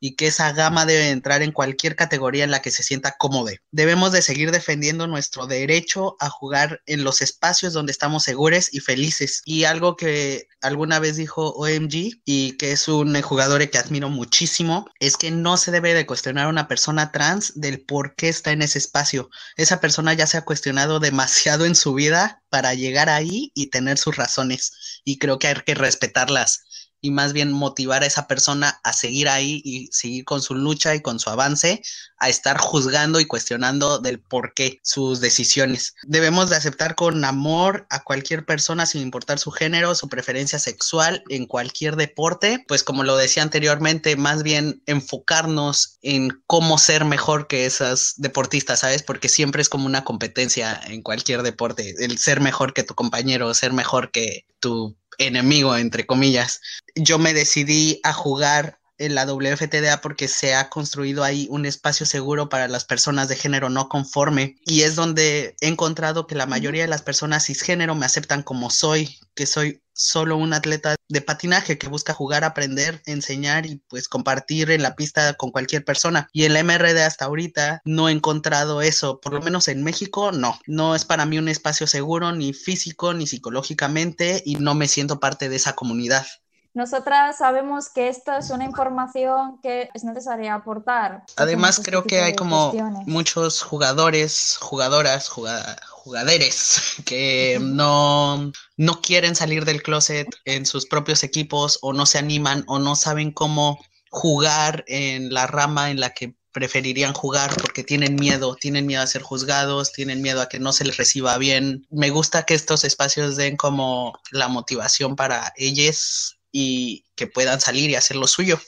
y 0.00 0.16
que 0.16 0.28
esa 0.28 0.52
gama 0.52 0.86
debe 0.86 1.10
entrar 1.10 1.42
en 1.42 1.52
cualquier 1.52 1.96
categoría 1.96 2.44
en 2.44 2.50
la 2.50 2.62
que 2.62 2.70
se 2.70 2.82
sienta 2.82 3.16
cómodo. 3.18 3.38
Debemos 3.70 4.12
de 4.12 4.22
seguir 4.22 4.50
defendiendo 4.50 5.06
nuestro 5.06 5.46
derecho 5.46 6.16
a 6.20 6.28
jugar 6.28 6.82
en 6.86 7.04
los 7.04 7.22
espacios 7.22 7.72
donde 7.72 7.92
estamos 7.92 8.24
seguros 8.24 8.68
y 8.72 8.80
felices. 8.80 9.42
Y 9.44 9.64
algo 9.64 9.96
que 9.96 10.48
alguna 10.60 10.98
vez 10.98 11.16
dijo 11.16 11.50
OMG 11.50 12.20
y 12.24 12.56
que 12.56 12.72
es 12.72 12.88
un 12.88 13.20
jugador 13.22 13.68
que 13.70 13.78
admiro 13.78 14.08
muchísimo, 14.08 14.88
es 15.00 15.16
que 15.16 15.30
no 15.30 15.56
se 15.56 15.70
debe 15.70 15.94
de 15.94 16.06
cuestionar 16.06 16.46
a 16.46 16.50
una 16.50 16.68
persona 16.68 17.12
trans 17.12 17.52
del 17.54 17.80
por 17.80 18.14
qué 18.14 18.28
está 18.28 18.52
en 18.52 18.62
ese 18.62 18.78
espacio. 18.78 19.30
Esa 19.56 19.80
persona 19.80 20.14
ya 20.14 20.26
se 20.26 20.36
ha 20.36 20.44
cuestionado 20.44 21.00
demasiado 21.00 21.64
en 21.64 21.74
su 21.74 21.94
vida 21.94 22.42
para 22.50 22.74
llegar 22.74 23.08
ahí 23.08 23.52
y 23.54 23.70
tener 23.70 23.98
sus 23.98 24.16
razones. 24.16 25.00
Y 25.04 25.18
creo 25.18 25.38
que 25.38 25.48
hay 25.48 25.54
que 25.64 25.74
respetarlas 25.74 26.64
y 27.00 27.10
más 27.10 27.32
bien 27.32 27.52
motivar 27.52 28.02
a 28.02 28.06
esa 28.06 28.26
persona 28.26 28.80
a 28.82 28.92
seguir 28.92 29.28
ahí 29.28 29.60
y 29.64 29.88
seguir 29.92 30.24
con 30.24 30.42
su 30.42 30.54
lucha 30.54 30.94
y 30.94 31.00
con 31.00 31.20
su 31.20 31.30
avance, 31.30 31.82
a 32.18 32.28
estar 32.28 32.58
juzgando 32.58 33.20
y 33.20 33.26
cuestionando 33.26 33.98
del 33.98 34.20
por 34.20 34.54
qué 34.54 34.80
sus 34.82 35.20
decisiones. 35.20 35.94
Debemos 36.02 36.50
de 36.50 36.56
aceptar 36.56 36.94
con 36.94 37.24
amor 37.24 37.86
a 37.90 38.02
cualquier 38.02 38.44
persona 38.44 38.86
sin 38.86 39.02
importar 39.02 39.38
su 39.38 39.50
género, 39.50 39.94
su 39.94 40.08
preferencia 40.08 40.58
sexual 40.58 41.22
en 41.28 41.46
cualquier 41.46 41.96
deporte, 41.96 42.64
pues 42.66 42.82
como 42.82 43.04
lo 43.04 43.16
decía 43.16 43.42
anteriormente, 43.42 44.16
más 44.16 44.42
bien 44.42 44.82
enfocarnos 44.86 45.98
en 46.02 46.42
cómo 46.46 46.78
ser 46.78 47.04
mejor 47.04 47.46
que 47.46 47.66
esas 47.66 48.14
deportistas, 48.16 48.80
¿sabes? 48.80 49.02
Porque 49.02 49.28
siempre 49.28 49.62
es 49.62 49.68
como 49.68 49.86
una 49.86 50.04
competencia 50.04 50.80
en 50.86 51.02
cualquier 51.02 51.42
deporte, 51.42 51.94
el 51.98 52.18
ser 52.18 52.40
mejor 52.40 52.74
que 52.74 52.82
tu 52.82 52.94
compañero, 52.94 53.54
ser 53.54 53.72
mejor 53.72 54.10
que 54.10 54.46
tu 54.60 54.96
enemigo, 55.18 55.76
entre 55.76 56.06
comillas. 56.06 56.60
Yo 56.94 57.18
me 57.18 57.34
decidí 57.34 58.00
a 58.04 58.12
jugar 58.12 58.78
en 58.98 59.14
la 59.14 59.26
WFTDA 59.26 60.00
porque 60.00 60.28
se 60.28 60.54
ha 60.54 60.68
construido 60.68 61.22
ahí 61.22 61.46
un 61.50 61.66
espacio 61.66 62.04
seguro 62.04 62.48
para 62.48 62.68
las 62.68 62.84
personas 62.84 63.28
de 63.28 63.36
género 63.36 63.70
no 63.70 63.88
conforme 63.88 64.56
y 64.66 64.82
es 64.82 64.96
donde 64.96 65.56
he 65.60 65.68
encontrado 65.68 66.26
que 66.26 66.34
la 66.34 66.46
mayoría 66.46 66.82
de 66.82 66.88
las 66.88 67.02
personas 67.02 67.46
cisgénero 67.46 67.94
me 67.94 68.06
aceptan 68.06 68.42
como 68.42 68.70
soy, 68.70 69.18
que 69.34 69.46
soy 69.46 69.82
solo 69.98 70.36
un 70.36 70.52
atleta 70.54 70.94
de 71.08 71.20
patinaje 71.20 71.76
que 71.76 71.88
busca 71.88 72.14
jugar, 72.14 72.44
aprender, 72.44 73.02
enseñar 73.04 73.66
y 73.66 73.82
pues 73.88 74.08
compartir 74.08 74.70
en 74.70 74.82
la 74.82 74.94
pista 74.94 75.34
con 75.34 75.50
cualquier 75.50 75.84
persona. 75.84 76.28
Y 76.32 76.44
en 76.44 76.54
la 76.54 76.60
MRD 76.60 77.02
hasta 77.02 77.24
ahorita 77.24 77.82
no 77.84 78.08
he 78.08 78.12
encontrado 78.12 78.80
eso, 78.80 79.20
por 79.20 79.34
lo 79.34 79.42
menos 79.42 79.68
en 79.68 79.82
México 79.82 80.32
no. 80.32 80.58
No 80.66 80.94
es 80.94 81.04
para 81.04 81.26
mí 81.26 81.38
un 81.38 81.48
espacio 81.48 81.86
seguro 81.86 82.32
ni 82.32 82.52
físico 82.52 83.12
ni 83.12 83.26
psicológicamente 83.26 84.42
y 84.46 84.54
no 84.56 84.74
me 84.74 84.88
siento 84.88 85.20
parte 85.20 85.48
de 85.48 85.56
esa 85.56 85.74
comunidad. 85.74 86.26
Nosotras 86.74 87.38
sabemos 87.38 87.88
que 87.88 88.08
esta 88.08 88.38
es 88.38 88.50
una 88.50 88.64
información 88.64 89.58
que 89.62 89.88
es 89.94 90.04
necesaria 90.04 90.54
aportar. 90.54 91.24
Además, 91.36 91.80
creo 91.82 92.04
que 92.04 92.20
hay 92.20 92.36
como 92.36 92.72
muchos 93.06 93.62
jugadores, 93.62 94.58
jugadoras, 94.60 95.28
jugaderes 95.28 96.96
que 97.04 97.58
no, 97.60 98.52
no 98.76 99.00
quieren 99.00 99.34
salir 99.34 99.64
del 99.64 99.82
closet 99.82 100.28
en 100.44 100.66
sus 100.66 100.86
propios 100.86 101.24
equipos 101.24 101.78
o 101.82 101.92
no 101.92 102.06
se 102.06 102.18
animan 102.18 102.64
o 102.66 102.78
no 102.78 102.96
saben 102.96 103.32
cómo 103.32 103.78
jugar 104.10 104.84
en 104.86 105.32
la 105.32 105.46
rama 105.46 105.90
en 105.90 106.00
la 106.00 106.10
que 106.10 106.34
preferirían 106.52 107.12
jugar 107.12 107.54
porque 107.60 107.84
tienen 107.84 108.16
miedo, 108.16 108.56
tienen 108.56 108.86
miedo 108.86 109.02
a 109.02 109.06
ser 109.06 109.22
juzgados, 109.22 109.92
tienen 109.92 110.22
miedo 110.22 110.40
a 110.40 110.48
que 110.48 110.58
no 110.58 110.72
se 110.72 110.84
les 110.84 110.96
reciba 110.96 111.38
bien. 111.38 111.86
Me 111.90 112.10
gusta 112.10 112.44
que 112.44 112.54
estos 112.54 112.84
espacios 112.84 113.36
den 113.36 113.56
como 113.56 114.18
la 114.30 114.48
motivación 114.48 115.14
para 115.14 115.52
ellos 115.56 116.37
y 116.52 117.04
que 117.14 117.26
puedan 117.26 117.60
salir 117.60 117.90
y 117.90 117.94
hacer 117.94 118.16
lo 118.16 118.26
suyo. 118.26 118.58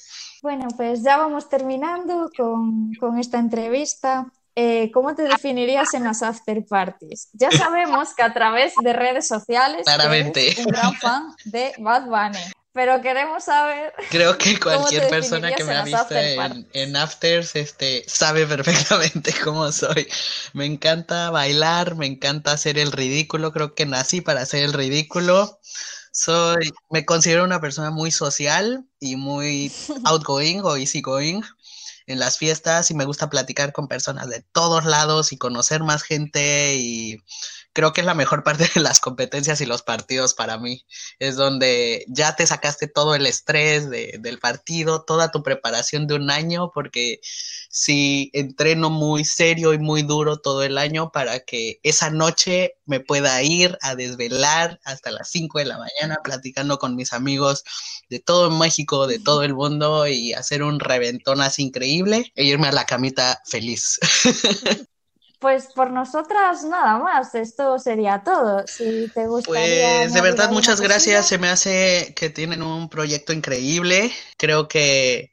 Bueno, 0.42 0.68
pues 0.76 1.02
ya 1.02 1.18
vamos 1.18 1.48
terminando 1.48 2.30
con, 2.36 3.18
esta 3.18 3.38
entrevista. 3.38 4.26
Eh, 4.56 4.90
¿Cómo 4.92 5.14
te 5.14 5.22
definirías 5.22 5.94
en 5.94 6.04
las 6.04 6.22
after 6.22 6.64
parties? 6.66 7.28
Ya 7.32 7.50
sabemos 7.50 8.14
que 8.14 8.22
a 8.22 8.32
través 8.32 8.74
de 8.82 8.92
redes 8.92 9.28
sociales 9.28 9.86
eres 9.86 10.58
un 10.58 10.64
gran 10.66 10.94
fan 10.94 11.34
de 11.44 11.72
Bad 11.78 12.06
Bunny, 12.06 12.38
pero 12.72 13.00
queremos 13.02 13.44
saber. 13.44 13.92
Creo 14.10 14.38
que 14.38 14.58
cualquier 14.58 15.08
persona 15.08 15.52
que 15.52 15.64
me 15.64 15.74
ha 15.74 15.84
visto 15.84 16.14
en, 16.14 16.66
en, 16.72 16.96
afters 16.96 17.54
este, 17.54 18.04
sabe 18.06 18.46
perfectamente 18.46 19.34
cómo 19.44 19.70
soy. 19.72 20.08
Me 20.54 20.64
encanta 20.64 21.30
bailar, 21.30 21.96
me 21.96 22.06
encanta 22.06 22.52
hacer 22.52 22.78
el 22.78 22.92
ridículo. 22.92 23.52
Creo 23.52 23.74
que 23.74 23.86
nací 23.86 24.20
para 24.20 24.40
hacer 24.40 24.64
el 24.64 24.72
ridículo. 24.72 25.58
Soy, 26.22 26.70
me 26.90 27.06
considero 27.06 27.44
una 27.44 27.62
persona 27.62 27.90
muy 27.90 28.10
social 28.10 28.86
y 29.00 29.16
muy 29.16 29.72
outgoing 30.04 30.60
o 30.62 30.76
easygoing 30.76 31.42
en 32.06 32.18
las 32.18 32.36
fiestas 32.36 32.90
y 32.90 32.94
me 32.94 33.06
gusta 33.06 33.30
platicar 33.30 33.72
con 33.72 33.88
personas 33.88 34.28
de 34.28 34.42
todos 34.52 34.84
lados 34.84 35.32
y 35.32 35.38
conocer 35.38 35.82
más 35.82 36.02
gente 36.02 36.76
y 36.76 37.16
creo 37.72 37.92
que 37.92 38.00
es 38.00 38.06
la 38.06 38.14
mejor 38.14 38.42
parte 38.42 38.68
de 38.74 38.80
las 38.80 39.00
competencias 39.00 39.60
y 39.60 39.66
los 39.66 39.82
partidos 39.82 40.34
para 40.34 40.58
mí. 40.58 40.84
Es 41.18 41.36
donde 41.36 42.04
ya 42.08 42.36
te 42.36 42.46
sacaste 42.46 42.88
todo 42.88 43.14
el 43.14 43.26
estrés 43.26 43.90
del 43.90 44.38
partido, 44.38 45.04
toda 45.04 45.30
tu 45.30 45.42
preparación 45.42 46.06
de 46.06 46.14
un 46.14 46.30
año, 46.30 46.70
porque 46.74 47.20
si 47.70 48.30
entreno 48.32 48.90
muy 48.90 49.24
serio 49.24 49.72
y 49.72 49.78
muy 49.78 50.02
duro 50.02 50.38
todo 50.38 50.62
el 50.62 50.78
año 50.78 51.10
para 51.12 51.40
que 51.40 51.80
esa 51.82 52.10
noche 52.10 52.74
me 52.86 53.00
pueda 53.00 53.42
ir 53.42 53.78
a 53.82 53.94
desvelar 53.94 54.80
hasta 54.84 55.10
las 55.10 55.30
5 55.30 55.58
de 55.60 55.66
la 55.66 55.78
mañana 55.78 56.18
platicando 56.22 56.78
con 56.78 56.96
mis 56.96 57.12
amigos 57.12 57.62
de 58.08 58.18
todo 58.18 58.50
México, 58.50 59.06
de 59.06 59.20
todo 59.20 59.44
el 59.44 59.54
mundo 59.54 60.06
y 60.08 60.32
hacer 60.32 60.62
un 60.62 60.80
reventón 60.80 61.40
así 61.40 61.62
increíble 61.62 62.32
e 62.34 62.44
irme 62.44 62.68
a 62.68 62.72
la 62.72 62.84
camita 62.86 63.40
feliz. 63.46 63.98
Pues 65.40 65.68
por 65.74 65.90
nosotras 65.90 66.64
nada 66.64 66.98
más, 66.98 67.34
esto 67.34 67.78
sería 67.78 68.22
todo. 68.22 68.62
Si 68.66 69.10
te 69.14 69.26
gustaría 69.26 70.00
pues 70.00 70.12
de 70.12 70.20
verdad 70.20 70.50
muchas 70.50 70.82
gracias, 70.82 71.28
se 71.28 71.38
me 71.38 71.48
hace 71.48 72.12
que 72.14 72.28
tienen 72.28 72.62
un 72.62 72.90
proyecto 72.90 73.32
increíble. 73.32 74.12
Creo 74.36 74.68
que 74.68 75.32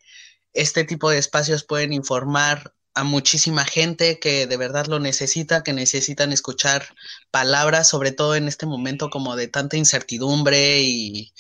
este 0.54 0.86
tipo 0.86 1.10
de 1.10 1.17
espacios 1.17 1.65
pueden 1.65 1.91
informar 1.91 2.74
a 2.93 3.04
muchísima 3.04 3.65
gente 3.65 4.17
que 4.17 4.48
de 4.48 4.58
verdad 4.58 4.88
lo 4.88 5.00
necesita, 5.00 5.62
que 5.62 5.74
necesitan 5.74 6.32
escuchar 6.32 6.96
palabras, 7.30 7.89
sobre 7.89 8.13
todo 8.13 8.36
en 8.36 8.48
este 8.48 8.65
momento 8.65 9.10
como 9.10 9.36
de 9.36 9.50
tanta 9.50 9.76
incertidumbre 9.76 10.80
y 10.80 11.34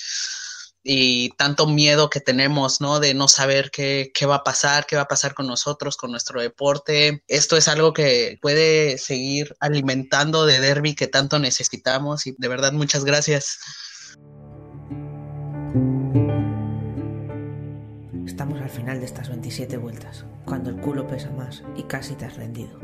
y 0.89 1.31
tanto 1.31 1.67
miedo 1.67 2.09
que 2.09 2.21
tenemos, 2.21 2.79
¿no? 2.79 3.01
De 3.01 3.13
no 3.13 3.27
saber 3.27 3.71
qué, 3.71 4.11
qué, 4.13 4.25
va 4.25 4.35
a 4.35 4.43
pasar, 4.43 4.85
qué 4.85 4.95
va 4.95 5.01
a 5.01 5.07
pasar 5.07 5.33
con 5.33 5.45
nosotros, 5.45 5.97
con 5.97 6.11
nuestro 6.11 6.39
deporte. 6.39 7.23
Esto 7.27 7.57
es 7.57 7.67
algo 7.67 7.91
que 7.91 8.39
puede 8.41 8.97
seguir 8.97 9.57
alimentando 9.59 10.45
de 10.45 10.61
derby 10.61 10.95
que 10.95 11.07
tanto 11.07 11.39
necesitamos 11.39 12.25
y 12.25 12.35
de 12.37 12.47
verdad 12.47 12.71
muchas 12.71 13.03
gracias. 13.03 13.59
Estamos 18.25 18.61
al 18.61 18.69
final 18.69 18.99
de 18.99 19.07
estas 19.07 19.27
27 19.27 19.75
vueltas, 19.77 20.23
cuando 20.45 20.69
el 20.69 20.77
culo 20.77 21.05
pesa 21.05 21.31
más 21.31 21.63
y 21.75 21.83
casi 21.83 22.15
te 22.15 22.23
has 22.25 22.37
rendido. 22.37 22.79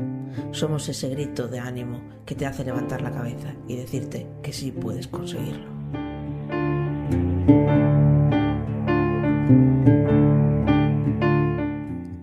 Somos 0.52 0.88
ese 0.90 1.08
grito 1.08 1.48
de 1.48 1.60
ánimo 1.60 2.02
que 2.26 2.34
te 2.34 2.44
hace 2.44 2.64
levantar 2.64 3.00
la 3.00 3.12
cabeza 3.12 3.54
y 3.66 3.76
decirte 3.76 4.26
que 4.42 4.52
sí 4.52 4.72
puedes 4.72 5.08
conseguirlo. 5.08 5.72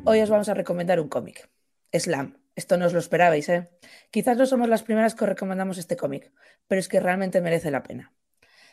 Hoy 0.03 0.19
os 0.19 0.29
vamos 0.29 0.49
a 0.49 0.53
recomendar 0.53 0.99
un 0.99 1.07
cómic, 1.07 1.49
Slam. 1.93 2.41
Esto 2.55 2.77
no 2.77 2.85
os 2.87 2.93
lo 2.93 2.99
esperabais, 2.99 3.47
¿eh? 3.49 3.69
Quizás 4.09 4.35
no 4.37 4.45
somos 4.45 4.67
las 4.67 4.83
primeras 4.83 5.13
que 5.13 5.23
os 5.23 5.29
recomendamos 5.29 5.77
este 5.77 5.95
cómic, 5.95 6.33
pero 6.67 6.79
es 6.79 6.87
que 6.87 6.99
realmente 6.99 7.39
merece 7.39 7.69
la 7.69 7.83
pena. 7.83 8.13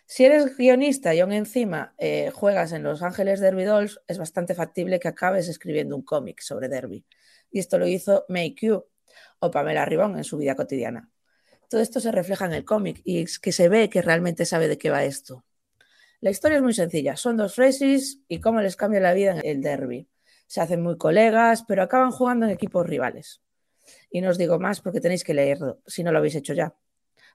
Si 0.06 0.24
eres 0.24 0.56
guionista 0.56 1.14
y 1.14 1.20
aún 1.20 1.32
encima 1.32 1.94
eh, 1.98 2.30
juegas 2.34 2.72
en 2.72 2.82
Los 2.82 3.02
Ángeles 3.02 3.40
Derby 3.40 3.64
Dolls, 3.64 4.00
es 4.08 4.16
bastante 4.16 4.54
factible 4.54 4.98
que 4.98 5.08
acabes 5.08 5.48
escribiendo 5.48 5.94
un 5.94 6.02
cómic 6.02 6.40
sobre 6.40 6.68
Derby. 6.68 7.04
Y 7.50 7.58
esto 7.58 7.78
lo 7.78 7.86
hizo 7.86 8.24
Make 8.28 8.56
You 8.62 8.84
o 9.40 9.50
Pamela 9.50 9.84
Ribón 9.84 10.16
en 10.16 10.24
su 10.24 10.38
vida 10.38 10.54
cotidiana. 10.54 11.10
Todo 11.68 11.82
esto 11.82 12.00
se 12.00 12.10
refleja 12.10 12.46
en 12.46 12.54
el 12.54 12.64
cómic 12.64 13.02
y 13.04 13.22
es 13.22 13.38
que 13.38 13.52
se 13.52 13.68
ve 13.68 13.90
que 13.90 14.00
realmente 14.00 14.46
sabe 14.46 14.68
de 14.68 14.78
qué 14.78 14.88
va 14.88 15.04
esto. 15.04 15.44
La 16.20 16.30
historia 16.30 16.56
es 16.56 16.62
muy 16.62 16.74
sencilla. 16.74 17.16
Son 17.16 17.36
dos 17.36 17.54
Fresies 17.54 18.20
y 18.28 18.40
cómo 18.40 18.60
les 18.60 18.76
cambia 18.76 19.00
la 19.00 19.12
vida 19.12 19.32
en 19.32 19.40
el 19.44 19.62
derby. 19.62 20.08
Se 20.46 20.60
hacen 20.60 20.82
muy 20.82 20.96
colegas, 20.96 21.64
pero 21.66 21.82
acaban 21.82 22.10
jugando 22.10 22.46
en 22.46 22.52
equipos 22.52 22.86
rivales. 22.86 23.40
Y 24.10 24.20
no 24.20 24.30
os 24.30 24.38
digo 24.38 24.58
más 24.58 24.80
porque 24.80 25.00
tenéis 25.00 25.24
que 25.24 25.34
leerlo, 25.34 25.80
si 25.86 26.02
no 26.02 26.10
lo 26.10 26.18
habéis 26.18 26.34
hecho 26.34 26.54
ya. 26.54 26.74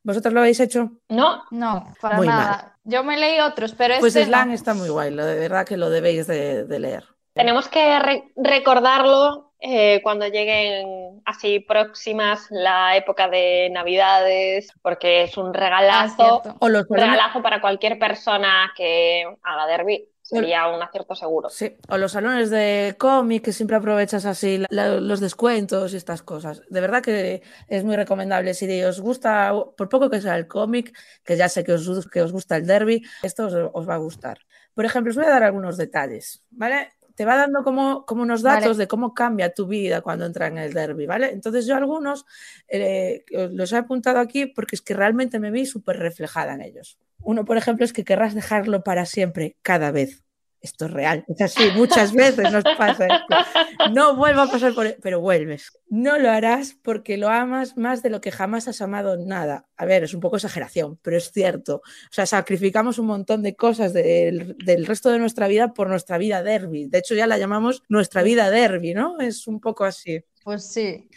¿Vosotros 0.04 0.34
lo 0.34 0.42
habéis 0.42 0.60
hecho? 0.60 0.92
No, 1.10 1.44
no, 1.52 1.94
para 2.02 2.20
nada. 2.20 2.78
Yo 2.84 3.04
me 3.04 3.18
leí 3.18 3.40
otros, 3.40 3.74
pero 3.74 3.96
pues 4.00 4.16
este 4.16 4.28
Slang 4.28 4.52
está 4.52 4.74
muy 4.74 4.90
guay, 4.90 5.16
de 5.16 5.40
verdad 5.40 5.66
que 5.66 5.78
lo 5.78 5.90
debéis 5.90 6.28
de, 6.28 6.66
leer. 6.80 7.06
Tenemos 7.34 7.70
que 7.70 8.00
recordarlo 8.36 9.53
eh, 9.66 10.02
cuando 10.04 10.28
lleguen 10.28 11.22
así 11.24 11.62
próximas 11.62 12.48
la 12.50 12.98
época 12.98 13.30
de 13.30 13.70
Navidades, 13.72 14.68
porque 14.82 15.24
es 15.24 15.38
un 15.38 15.54
regalazo, 15.54 16.42
ah, 16.46 16.56
o 16.60 16.68
los 16.68 16.86
regalazo 16.90 17.42
para 17.42 17.62
cualquier 17.62 17.98
persona 17.98 18.74
que 18.76 19.26
haga 19.42 19.66
derby 19.68 20.10
sería 20.22 20.68
un 20.68 20.84
acierto 20.84 21.16
seguro. 21.16 21.48
Sí, 21.50 21.78
o 21.88 21.98
los 21.98 22.12
salones 22.12 22.50
de 22.50 22.96
cómic 22.98 23.46
que 23.46 23.54
siempre 23.54 23.78
aprovechas 23.78 24.26
así 24.26 24.62
los 24.70 25.20
descuentos 25.22 25.94
y 25.94 25.98
estas 25.98 26.24
cosas. 26.24 26.62
De 26.70 26.82
verdad 26.82 27.02
que 27.02 27.42
es 27.70 27.84
muy 27.86 27.96
recomendable. 27.96 28.54
Si 28.54 28.84
os 28.84 29.00
gusta, 29.00 29.54
por 29.78 29.88
poco 29.88 30.10
que 30.10 30.20
sea 30.20 30.36
el 30.36 30.48
cómic, 30.48 30.94
que 31.24 31.38
ya 31.38 31.48
sé 31.48 31.64
que 31.64 31.72
os, 31.72 32.08
que 32.10 32.22
os 32.22 32.34
gusta 32.34 32.58
el 32.58 32.68
derby, 32.68 33.02
esto 33.22 33.46
os, 33.74 33.88
va 33.88 33.96
a 33.96 33.98
gustar. 33.98 34.40
Por 34.74 34.84
ejemplo, 34.84 35.12
os 35.12 35.16
voy 35.16 35.26
a 35.26 35.30
dar 35.30 35.44
algunos 35.44 35.78
detalles, 35.78 36.44
¿vale? 36.52 36.92
Te 37.16 37.26
va 37.26 37.36
dando 37.36 37.64
como, 37.64 38.06
como 38.06 38.24
unos 38.24 38.42
datos 38.42 38.78
de 38.78 38.88
cómo 38.88 39.14
cambia 39.14 39.54
tu 39.54 39.68
vida 39.68 40.02
cuando 40.02 40.26
entra 40.26 40.48
en 40.48 40.58
el 40.58 40.74
derby, 40.74 41.06
¿vale? 41.06 41.32
Entonces 41.32 41.66
yo 41.66 41.76
algunos 41.76 42.26
eh, 42.68 43.24
los 43.52 43.72
he 43.72 43.78
apuntado 43.78 44.20
aquí 44.20 44.48
porque 44.48 44.76
es 44.76 44.82
que 44.82 44.94
realmente 44.94 45.40
me 45.40 45.52
vi 45.52 45.66
súper 45.66 45.98
reflejada 45.98 46.54
en 46.54 46.62
ellos. 46.62 46.98
Uno, 47.20 47.46
por 47.46 47.58
ejemplo, 47.58 47.86
es 47.86 47.94
que 47.94 48.04
querrás 48.04 48.34
dejarlo 48.34 48.84
para 48.84 49.06
siempre, 49.06 49.58
cada 49.62 49.92
vez. 49.92 50.23
Esto 50.64 50.86
es 50.86 50.92
real, 50.92 51.26
es 51.28 51.42
así, 51.42 51.72
muchas 51.76 52.14
veces 52.14 52.50
nos 52.50 52.64
pasa 52.64 53.06
esto. 53.06 53.90
No 53.92 54.16
vuelva 54.16 54.44
a 54.44 54.48
pasar 54.50 54.74
por... 54.74 54.96
pero 55.02 55.20
vuelves. 55.20 55.78
No 55.90 56.18
lo 56.18 56.32
harás 56.32 56.78
porque 56.82 57.18
lo 57.18 57.28
amas 57.28 57.76
más 57.76 58.02
de 58.02 58.10
lo 58.10 58.22
que 58.22 58.32
jamás 58.32 58.70
has 58.70 58.80
amado 58.80 59.18
nada. 59.18 59.68
A 59.76 59.84
ver, 59.84 60.06
es 60.06 60.14
un 60.14 60.22
poco 60.22 60.38
exageración, 60.38 60.98
pero 61.02 61.18
es 61.18 61.34
cierto. 61.34 61.76
O 61.76 62.14
sea, 62.14 62.26
sacrificamos 62.26 62.98
un 62.98 63.08
montón 63.08 63.44
de 63.44 63.58
cosas 63.58 63.92
del, 63.92 64.56
del 64.58 64.86
resto 64.86 65.12
de 65.12 65.20
nuestra 65.20 65.50
vida 65.50 65.74
por 65.74 65.90
nuestra 65.90 66.18
vida 66.18 66.42
derby. 66.44 66.88
De 66.88 67.00
hecho, 67.00 67.14
ya 67.14 67.28
la 67.28 67.38
llamamos 67.38 67.84
nuestra 67.90 68.24
vida 68.24 68.50
derby, 68.50 68.94
¿no? 68.94 69.20
Es 69.20 69.48
un 69.48 69.60
poco 69.60 69.84
así. 69.84 70.24
Pues 70.46 70.66
sí. 70.66 71.10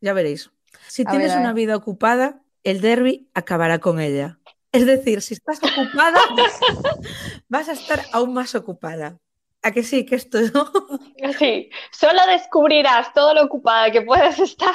Ya 0.00 0.12
veréis. 0.12 0.52
Si 0.86 1.04
tienes 1.04 1.34
una 1.34 1.52
vida 1.52 1.74
ocupada, 1.74 2.40
el 2.62 2.80
derby 2.80 3.28
acabará 3.34 3.80
con 3.80 3.98
ella. 3.98 4.38
Es 4.76 4.84
decir, 4.84 5.22
si 5.22 5.34
estás 5.34 5.58
ocupada, 5.62 6.20
vas 7.48 7.68
a 7.68 7.72
estar 7.72 8.00
aún 8.12 8.34
más 8.34 8.54
ocupada. 8.54 9.18
¿A 9.62 9.72
que 9.72 9.82
sí? 9.82 10.04
Que 10.04 10.16
esto 10.16 10.38
no? 10.52 10.70
Sí, 11.38 11.70
solo 11.90 12.20
descubrirás 12.26 13.12
todo 13.14 13.32
lo 13.32 13.44
ocupada 13.44 13.90
que 13.90 14.02
puedes 14.02 14.38
estar 14.38 14.74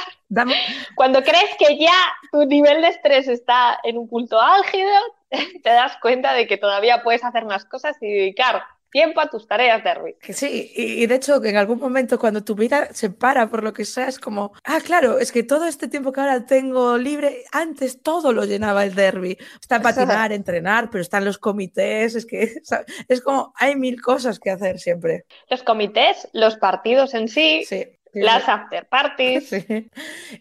cuando 0.96 1.22
crees 1.22 1.56
que 1.60 1.78
ya 1.78 1.94
tu 2.32 2.46
nivel 2.46 2.82
de 2.82 2.88
estrés 2.88 3.28
está 3.28 3.80
en 3.84 3.98
un 3.98 4.08
punto 4.08 4.40
álgido, 4.40 4.90
te 5.30 5.70
das 5.70 5.98
cuenta 6.02 6.34
de 6.34 6.48
que 6.48 6.58
todavía 6.58 7.04
puedes 7.04 7.24
hacer 7.24 7.46
más 7.46 7.66
cosas 7.66 7.98
y 8.02 8.08
dedicar 8.08 8.64
tiempo 8.92 9.22
a 9.22 9.30
tus 9.30 9.48
tareas, 9.48 9.84
Derby. 9.84 10.16
Sí, 10.22 10.72
y, 10.76 11.06
de 11.06 11.16
hecho 11.16 11.42
que 11.42 11.50
en 11.50 11.58
algún 11.58 11.80
momento 11.80 12.20
cuando 12.20 12.44
tu 12.44 12.56
vida 12.56 12.90
se 12.94 13.10
para 13.10 13.50
por 13.50 13.64
lo 13.64 13.74
que 13.74 13.86
sea, 13.86 14.08
es 14.08 14.20
como, 14.20 14.54
ah, 14.64 14.80
claro, 14.84 15.18
es 15.18 15.32
que 15.32 15.44
todo 15.44 15.66
este 15.66 15.88
tiempo 15.88 16.12
que 16.12 16.22
ahora 16.22 16.46
tengo 16.46 16.98
libre, 16.98 17.44
antes 17.52 18.02
todo 18.02 18.34
lo 18.34 18.46
llenaba 18.46 18.84
el 18.84 18.94
derby. 18.94 19.38
Está 19.60 19.82
patinar, 19.82 20.32
entrenar, 20.32 20.90
pero 20.92 21.02
están 21.02 21.26
los 21.26 21.38
comités, 21.38 22.16
es 22.16 22.26
que 22.26 22.62
es 23.08 23.22
como, 23.22 23.54
hay 23.56 23.76
mil 23.76 24.02
cosas 24.02 24.40
que 24.40 24.52
hacer 24.52 24.80
siempre. 24.80 25.26
Los 25.50 25.64
comités, 25.64 26.28
los 26.34 26.58
partidos 26.58 27.14
en 27.14 27.28
sí. 27.28 27.64
Sí. 27.66 27.86
Las 28.14 28.48
after 28.48 28.88
parties. 28.88 29.52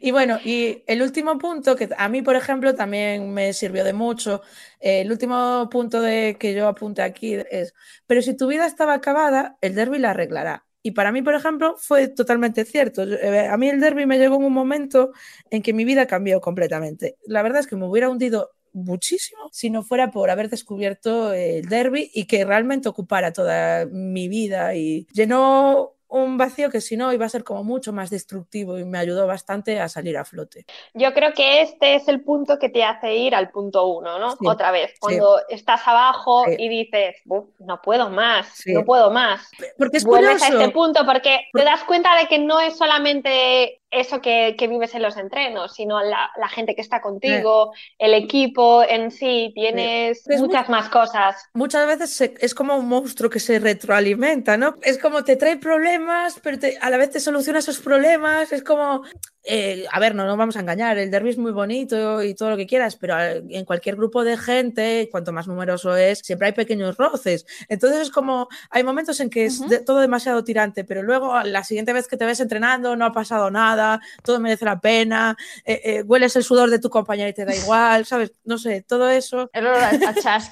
Y 0.00 0.11
bueno, 0.11 0.38
y 0.44 0.83
el 0.87 1.02
último 1.02 1.38
punto, 1.38 1.76
que 1.76 1.88
a 1.96 2.09
mí, 2.09 2.22
por 2.22 2.37
ejemplo, 2.37 2.74
también 2.74 3.33
me 3.33 3.52
sirvió 3.52 3.85
de 3.85 3.92
mucho, 3.92 4.42
eh, 4.80 5.02
el 5.02 5.11
último 5.11 5.68
punto 5.70 6.00
de 6.00 6.37
que 6.38 6.54
yo 6.54 6.68
apunte 6.68 7.02
aquí 7.02 7.35
es, 7.50 7.74
pero 8.06 8.22
si 8.22 8.37
tu 8.37 8.46
vida 8.46 8.66
estaba 8.66 8.94
acabada, 8.94 9.56
el 9.61 9.74
derby 9.74 9.98
la 9.98 10.11
arreglará. 10.11 10.64
Y 10.83 10.92
para 10.92 11.12
mí, 11.12 11.22
por 11.22 11.35
ejemplo, 11.35 11.74
fue 11.76 12.09
totalmente 12.09 12.64
cierto. 12.64 13.02
Eh, 13.02 13.46
a 13.46 13.56
mí 13.56 13.68
el 13.68 13.80
derby 13.80 14.06
me 14.06 14.18
llegó 14.18 14.37
en 14.37 14.44
un 14.44 14.52
momento 14.52 15.12
en 15.50 15.62
que 15.62 15.74
mi 15.74 15.85
vida 15.85 16.06
cambió 16.06 16.40
completamente. 16.40 17.16
La 17.26 17.42
verdad 17.42 17.61
es 17.61 17.66
que 17.66 17.76
me 17.76 17.87
hubiera 17.87 18.09
hundido 18.09 18.52
muchísimo 18.72 19.48
si 19.52 19.68
no 19.68 19.83
fuera 19.83 20.11
por 20.11 20.30
haber 20.30 20.48
descubierto 20.48 21.33
el 21.33 21.68
derby 21.68 22.11
y 22.14 22.26
que 22.26 22.44
realmente 22.44 22.88
ocupara 22.88 23.33
toda 23.33 23.87
mi 23.87 24.28
vida 24.28 24.74
y 24.74 25.06
llenó 25.12 25.96
un 26.11 26.37
vacío 26.37 26.70
que 26.70 26.81
si 26.81 26.96
no 26.96 27.12
iba 27.12 27.27
a 27.27 27.29
ser 27.29 27.44
como 27.44 27.64
mucho 27.64 27.92
más 27.92 28.11
destructivo 28.11 28.79
y 28.79 28.85
me 28.85 28.99
ayudó 28.99 29.27
bastante 29.27 29.81
a 29.81 29.88
salir 29.88 30.18
a 30.18 30.25
flote. 30.25 30.66
Yo 30.94 31.14
creo 31.14 31.33
que 31.33 31.62
este 31.62 31.94
es 31.94 32.09
el 32.09 32.23
punto 32.23 32.59
que 32.59 32.68
te 32.68 32.85
hace 32.85 33.14
ir 33.16 33.35
al 33.35 33.51
punto 33.51 33.87
uno, 33.87 34.18
¿no? 34.18 34.35
Otra 34.44 34.70
vez, 34.70 34.94
cuando 35.01 35.40
estás 35.49 35.87
abajo 35.87 36.44
y 36.49 36.68
dices, 36.68 37.16
no 37.59 37.81
puedo 37.81 38.11
más, 38.11 38.62
no 38.66 38.85
puedo 38.85 39.11
más. 39.11 39.49
Porque 39.79 39.99
es 39.99 40.05
Vuelves 40.05 40.42
a 40.42 40.49
este 40.49 40.70
punto 40.70 41.07
porque 41.07 41.49
te 41.53 41.62
das 41.62 41.85
cuenta 41.85 42.16
de 42.16 42.27
que 42.27 42.38
no 42.38 42.61
es 42.61 42.77
solamente 42.77 43.80
eso 43.90 44.20
que, 44.20 44.55
vives 44.59 44.94
en 44.94 45.03
los 45.03 45.16
entrenos, 45.16 45.74
sino 45.74 46.00
la, 46.03 46.31
gente 46.48 46.74
que 46.74 46.81
está 46.81 47.00
contigo, 47.00 47.72
el 47.98 48.14
equipo 48.14 48.83
en 48.83 49.11
sí, 49.11 49.53
tienes 49.55 50.24
muchas 50.38 50.68
más 50.68 50.88
cosas. 50.88 51.48
Muchas 51.55 51.87
veces 51.87 52.33
es 52.38 52.55
como 52.55 52.76
un 52.76 52.88
monstruo 52.88 53.31
que 53.31 53.40
se 53.40 53.59
retroalimenta, 53.59 54.57
¿no? 54.57 54.76
Es 54.83 54.98
como 54.98 55.24
te 55.24 55.37
trae 55.37 55.57
problemas, 55.57 56.40
pero 56.42 56.59
a 56.81 56.90
la 56.90 56.96
vez 56.96 57.11
te 57.11 57.20
soluciona 57.20 57.59
esos 57.59 57.81
problemas, 57.81 58.53
es 58.53 58.62
como 58.62 59.03
eh, 59.42 59.87
a 59.90 59.98
ver, 59.98 60.14
no 60.14 60.26
nos 60.26 60.37
vamos 60.37 60.57
a 60.57 60.61
engañar, 60.61 60.98
el 60.98 61.11
derby 61.11 61.31
es 61.31 61.38
muy 61.38 61.53
bonito 61.53 62.22
y 62.22 62.35
todo 62.35 62.50
lo 62.50 62.57
que 62.57 62.66
quieras, 62.66 62.96
pero 62.96 63.18
eh, 63.18 63.42
en 63.48 63.64
cualquier 63.64 63.96
grupo 63.96 64.22
de 64.22 64.37
gente, 64.37 65.09
cuanto 65.11 65.33
más 65.33 65.48
numeroso 65.48 65.96
es, 65.96 66.18
siempre 66.18 66.48
hay 66.48 66.53
pequeños 66.53 66.96
roces. 66.96 67.46
Entonces 67.68 68.00
es 68.00 68.11
como, 68.11 68.48
hay 68.70 68.85
momentos 68.85 69.18
en 69.20 69.31
que 69.31 69.46
es 69.46 69.62
todo 69.87 70.00
demasiado 70.00 70.44
tirante, 70.44 70.85
pero 70.85 71.03
luego 71.03 71.40
la 71.42 71.64
siguiente 71.64 71.92
vez 71.92 72.07
que 72.07 72.16
te 72.16 72.26
ves 72.26 72.40
entrenando 72.40 72.96
no 72.96 73.07
ha 73.07 73.12
pasado 73.12 73.50
nada, 73.50 74.00
todo 74.22 74.40
merece 74.40 74.64
la 74.64 74.81
pena, 74.81 75.37
eh, 75.64 76.03
hueles 76.03 76.37
el 76.37 76.44
sudor 76.44 76.70
de 76.70 76.79
tu 76.79 76.90
compañera 76.90 77.29
y 77.29 77.35
te 77.35 77.44
da 77.44 77.55
igual, 77.55 78.05
¿sabes? 78.05 78.33
No 78.44 78.59
sé, 78.59 78.83
todo 78.83 79.09
eso 79.09 79.50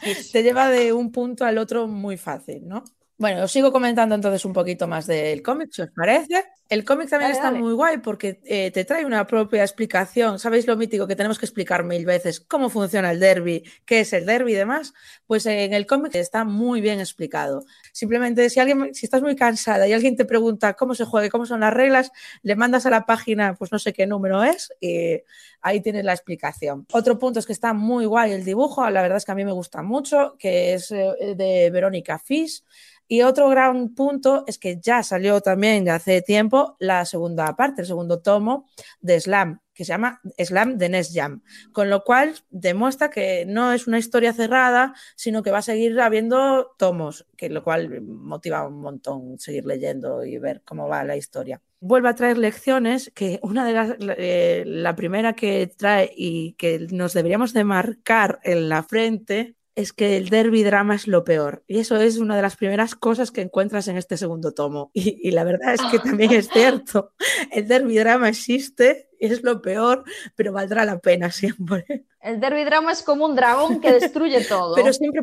te 0.32 0.42
lleva 0.42 0.70
de 0.70 0.92
un 0.92 1.12
punto 1.12 1.44
al 1.44 1.58
otro 1.58 1.88
muy 1.88 2.16
fácil, 2.16 2.66
¿no? 2.66 2.84
Bueno, 3.18 3.42
os 3.42 3.50
sigo 3.50 3.72
comentando 3.72 4.14
entonces 4.14 4.44
un 4.44 4.52
poquito 4.52 4.86
más 4.86 5.08
del 5.08 5.42
cómic, 5.42 5.70
si 5.72 5.82
os 5.82 5.90
parece. 5.90 6.44
El 6.68 6.84
cómic 6.84 7.08
también 7.08 7.32
está 7.32 7.50
muy 7.50 7.72
guay 7.72 7.98
porque 7.98 8.40
eh, 8.44 8.70
te 8.70 8.84
trae 8.84 9.04
una 9.04 9.26
propia 9.26 9.62
explicación. 9.62 10.38
¿Sabéis 10.38 10.68
lo 10.68 10.76
mítico 10.76 11.08
que 11.08 11.16
tenemos 11.16 11.36
que 11.36 11.46
explicar 11.46 11.82
mil 11.82 12.04
veces? 12.04 12.38
¿Cómo 12.40 12.70
funciona 12.70 13.10
el 13.10 13.18
derby? 13.18 13.64
¿Qué 13.84 14.00
es 14.00 14.12
el 14.12 14.24
derby 14.24 14.52
y 14.52 14.54
demás? 14.54 14.94
Pues 15.26 15.46
en 15.46 15.74
el 15.74 15.84
cómic 15.86 16.14
está 16.14 16.44
muy 16.44 16.80
bien 16.80 17.00
explicado. 17.00 17.64
Simplemente 17.92 18.50
si 18.50 18.60
alguien, 18.60 18.94
si 18.94 19.06
estás 19.06 19.22
muy 19.22 19.34
cansada 19.34 19.88
y 19.88 19.94
alguien 19.94 20.14
te 20.14 20.24
pregunta 20.24 20.74
cómo 20.74 20.94
se 20.94 21.04
juega 21.04 21.28
cómo 21.28 21.44
son 21.44 21.60
las 21.60 21.72
reglas, 21.72 22.12
le 22.42 22.54
mandas 22.54 22.86
a 22.86 22.90
la 22.90 23.04
página, 23.04 23.54
pues 23.54 23.72
no 23.72 23.80
sé 23.80 23.92
qué 23.92 24.06
número 24.06 24.44
es, 24.44 24.72
y 24.78 25.22
ahí 25.62 25.80
tienes 25.80 26.04
la 26.04 26.12
explicación. 26.12 26.86
Otro 26.92 27.18
punto 27.18 27.40
es 27.40 27.46
que 27.46 27.52
está 27.52 27.72
muy 27.72 28.04
guay 28.04 28.32
el 28.32 28.44
dibujo, 28.44 28.88
la 28.90 29.02
verdad 29.02 29.16
es 29.18 29.24
que 29.24 29.32
a 29.32 29.34
mí 29.34 29.44
me 29.44 29.52
gusta 29.52 29.82
mucho, 29.82 30.36
que 30.38 30.74
es 30.74 30.92
eh, 30.92 31.34
de 31.34 31.70
Verónica 31.70 32.18
Fish. 32.18 32.62
Y 33.10 33.22
otro 33.22 33.48
gran 33.48 33.94
punto 33.94 34.44
es 34.46 34.58
que 34.58 34.78
ya 34.80 35.02
salió 35.02 35.40
también 35.40 35.88
hace 35.88 36.20
tiempo 36.20 36.76
la 36.78 37.06
segunda 37.06 37.56
parte, 37.56 37.80
el 37.80 37.86
segundo 37.86 38.20
tomo 38.20 38.68
de 39.00 39.18
Slam, 39.18 39.60
que 39.72 39.86
se 39.86 39.92
llama 39.92 40.20
Slam 40.36 40.76
de 40.76 40.90
Nest 40.90 41.14
Jam, 41.14 41.42
con 41.72 41.88
lo 41.88 42.04
cual 42.04 42.34
demuestra 42.50 43.08
que 43.08 43.46
no 43.46 43.72
es 43.72 43.86
una 43.86 43.98
historia 43.98 44.34
cerrada, 44.34 44.94
sino 45.16 45.42
que 45.42 45.50
va 45.50 45.58
a 45.58 45.62
seguir 45.62 45.98
habiendo 46.00 46.74
tomos, 46.76 47.26
que 47.36 47.48
lo 47.48 47.64
cual 47.64 48.02
motiva 48.02 48.66
un 48.66 48.80
montón 48.80 49.38
seguir 49.38 49.64
leyendo 49.64 50.22
y 50.24 50.36
ver 50.38 50.62
cómo 50.64 50.86
va 50.86 51.02
la 51.02 51.16
historia. 51.16 51.62
Vuelve 51.80 52.08
a 52.08 52.14
traer 52.14 52.36
lecciones 52.38 53.10
que 53.14 53.38
una 53.42 53.64
de 53.64 53.72
las, 53.72 53.94
eh, 54.00 54.64
la 54.66 54.96
primera 54.96 55.34
que 55.34 55.68
trae 55.68 56.10
y 56.14 56.54
que 56.54 56.88
nos 56.90 57.14
deberíamos 57.14 57.52
de 57.52 57.62
marcar 57.64 58.40
en 58.42 58.68
la 58.68 58.82
frente 58.82 59.54
es 59.78 59.92
que 59.92 60.16
el 60.16 60.28
derby 60.28 60.64
drama 60.64 60.96
es 60.96 61.06
lo 61.06 61.22
peor. 61.22 61.62
Y 61.68 61.78
eso 61.78 61.96
es 61.98 62.18
una 62.18 62.34
de 62.34 62.42
las 62.42 62.56
primeras 62.56 62.96
cosas 62.96 63.30
que 63.30 63.42
encuentras 63.42 63.86
en 63.86 63.96
este 63.96 64.16
segundo 64.16 64.52
tomo. 64.52 64.90
Y, 64.92 65.30
la 65.30 65.44
verdad 65.44 65.74
es 65.74 65.82
que 65.82 66.00
también 66.00 66.32
es 66.32 66.48
cierto. 66.48 67.12
El 67.52 67.68
derby 67.68 67.96
drama 67.96 68.28
existe, 68.28 69.08
es 69.20 69.44
lo 69.44 69.62
peor, 69.62 70.02
pero 70.34 70.52
valdrá 70.52 70.84
la 70.84 70.98
pena 70.98 71.30
siempre. 71.30 72.06
El 72.20 72.40
derby 72.40 72.64
drama 72.64 72.90
es 72.90 73.04
como 73.04 73.24
un 73.24 73.36
dragón 73.36 73.80
que 73.80 73.92
destruye 73.92 74.44
todo. 74.44 74.74
pero 74.74 74.92
siempre, 74.92 75.22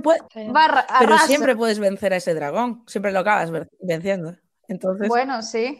pero 0.99 1.17
siempre 1.17 1.55
puedes 1.57 1.79
vencer 1.79 2.13
a 2.13 2.15
ese 2.15 2.33
dragón. 2.33 2.83
Siempre 2.87 3.11
lo 3.11 3.19
acabas 3.19 3.51
venciendo. 3.81 4.37
Entonces, 4.69 5.09
bueno, 5.09 5.41
sí. 5.41 5.77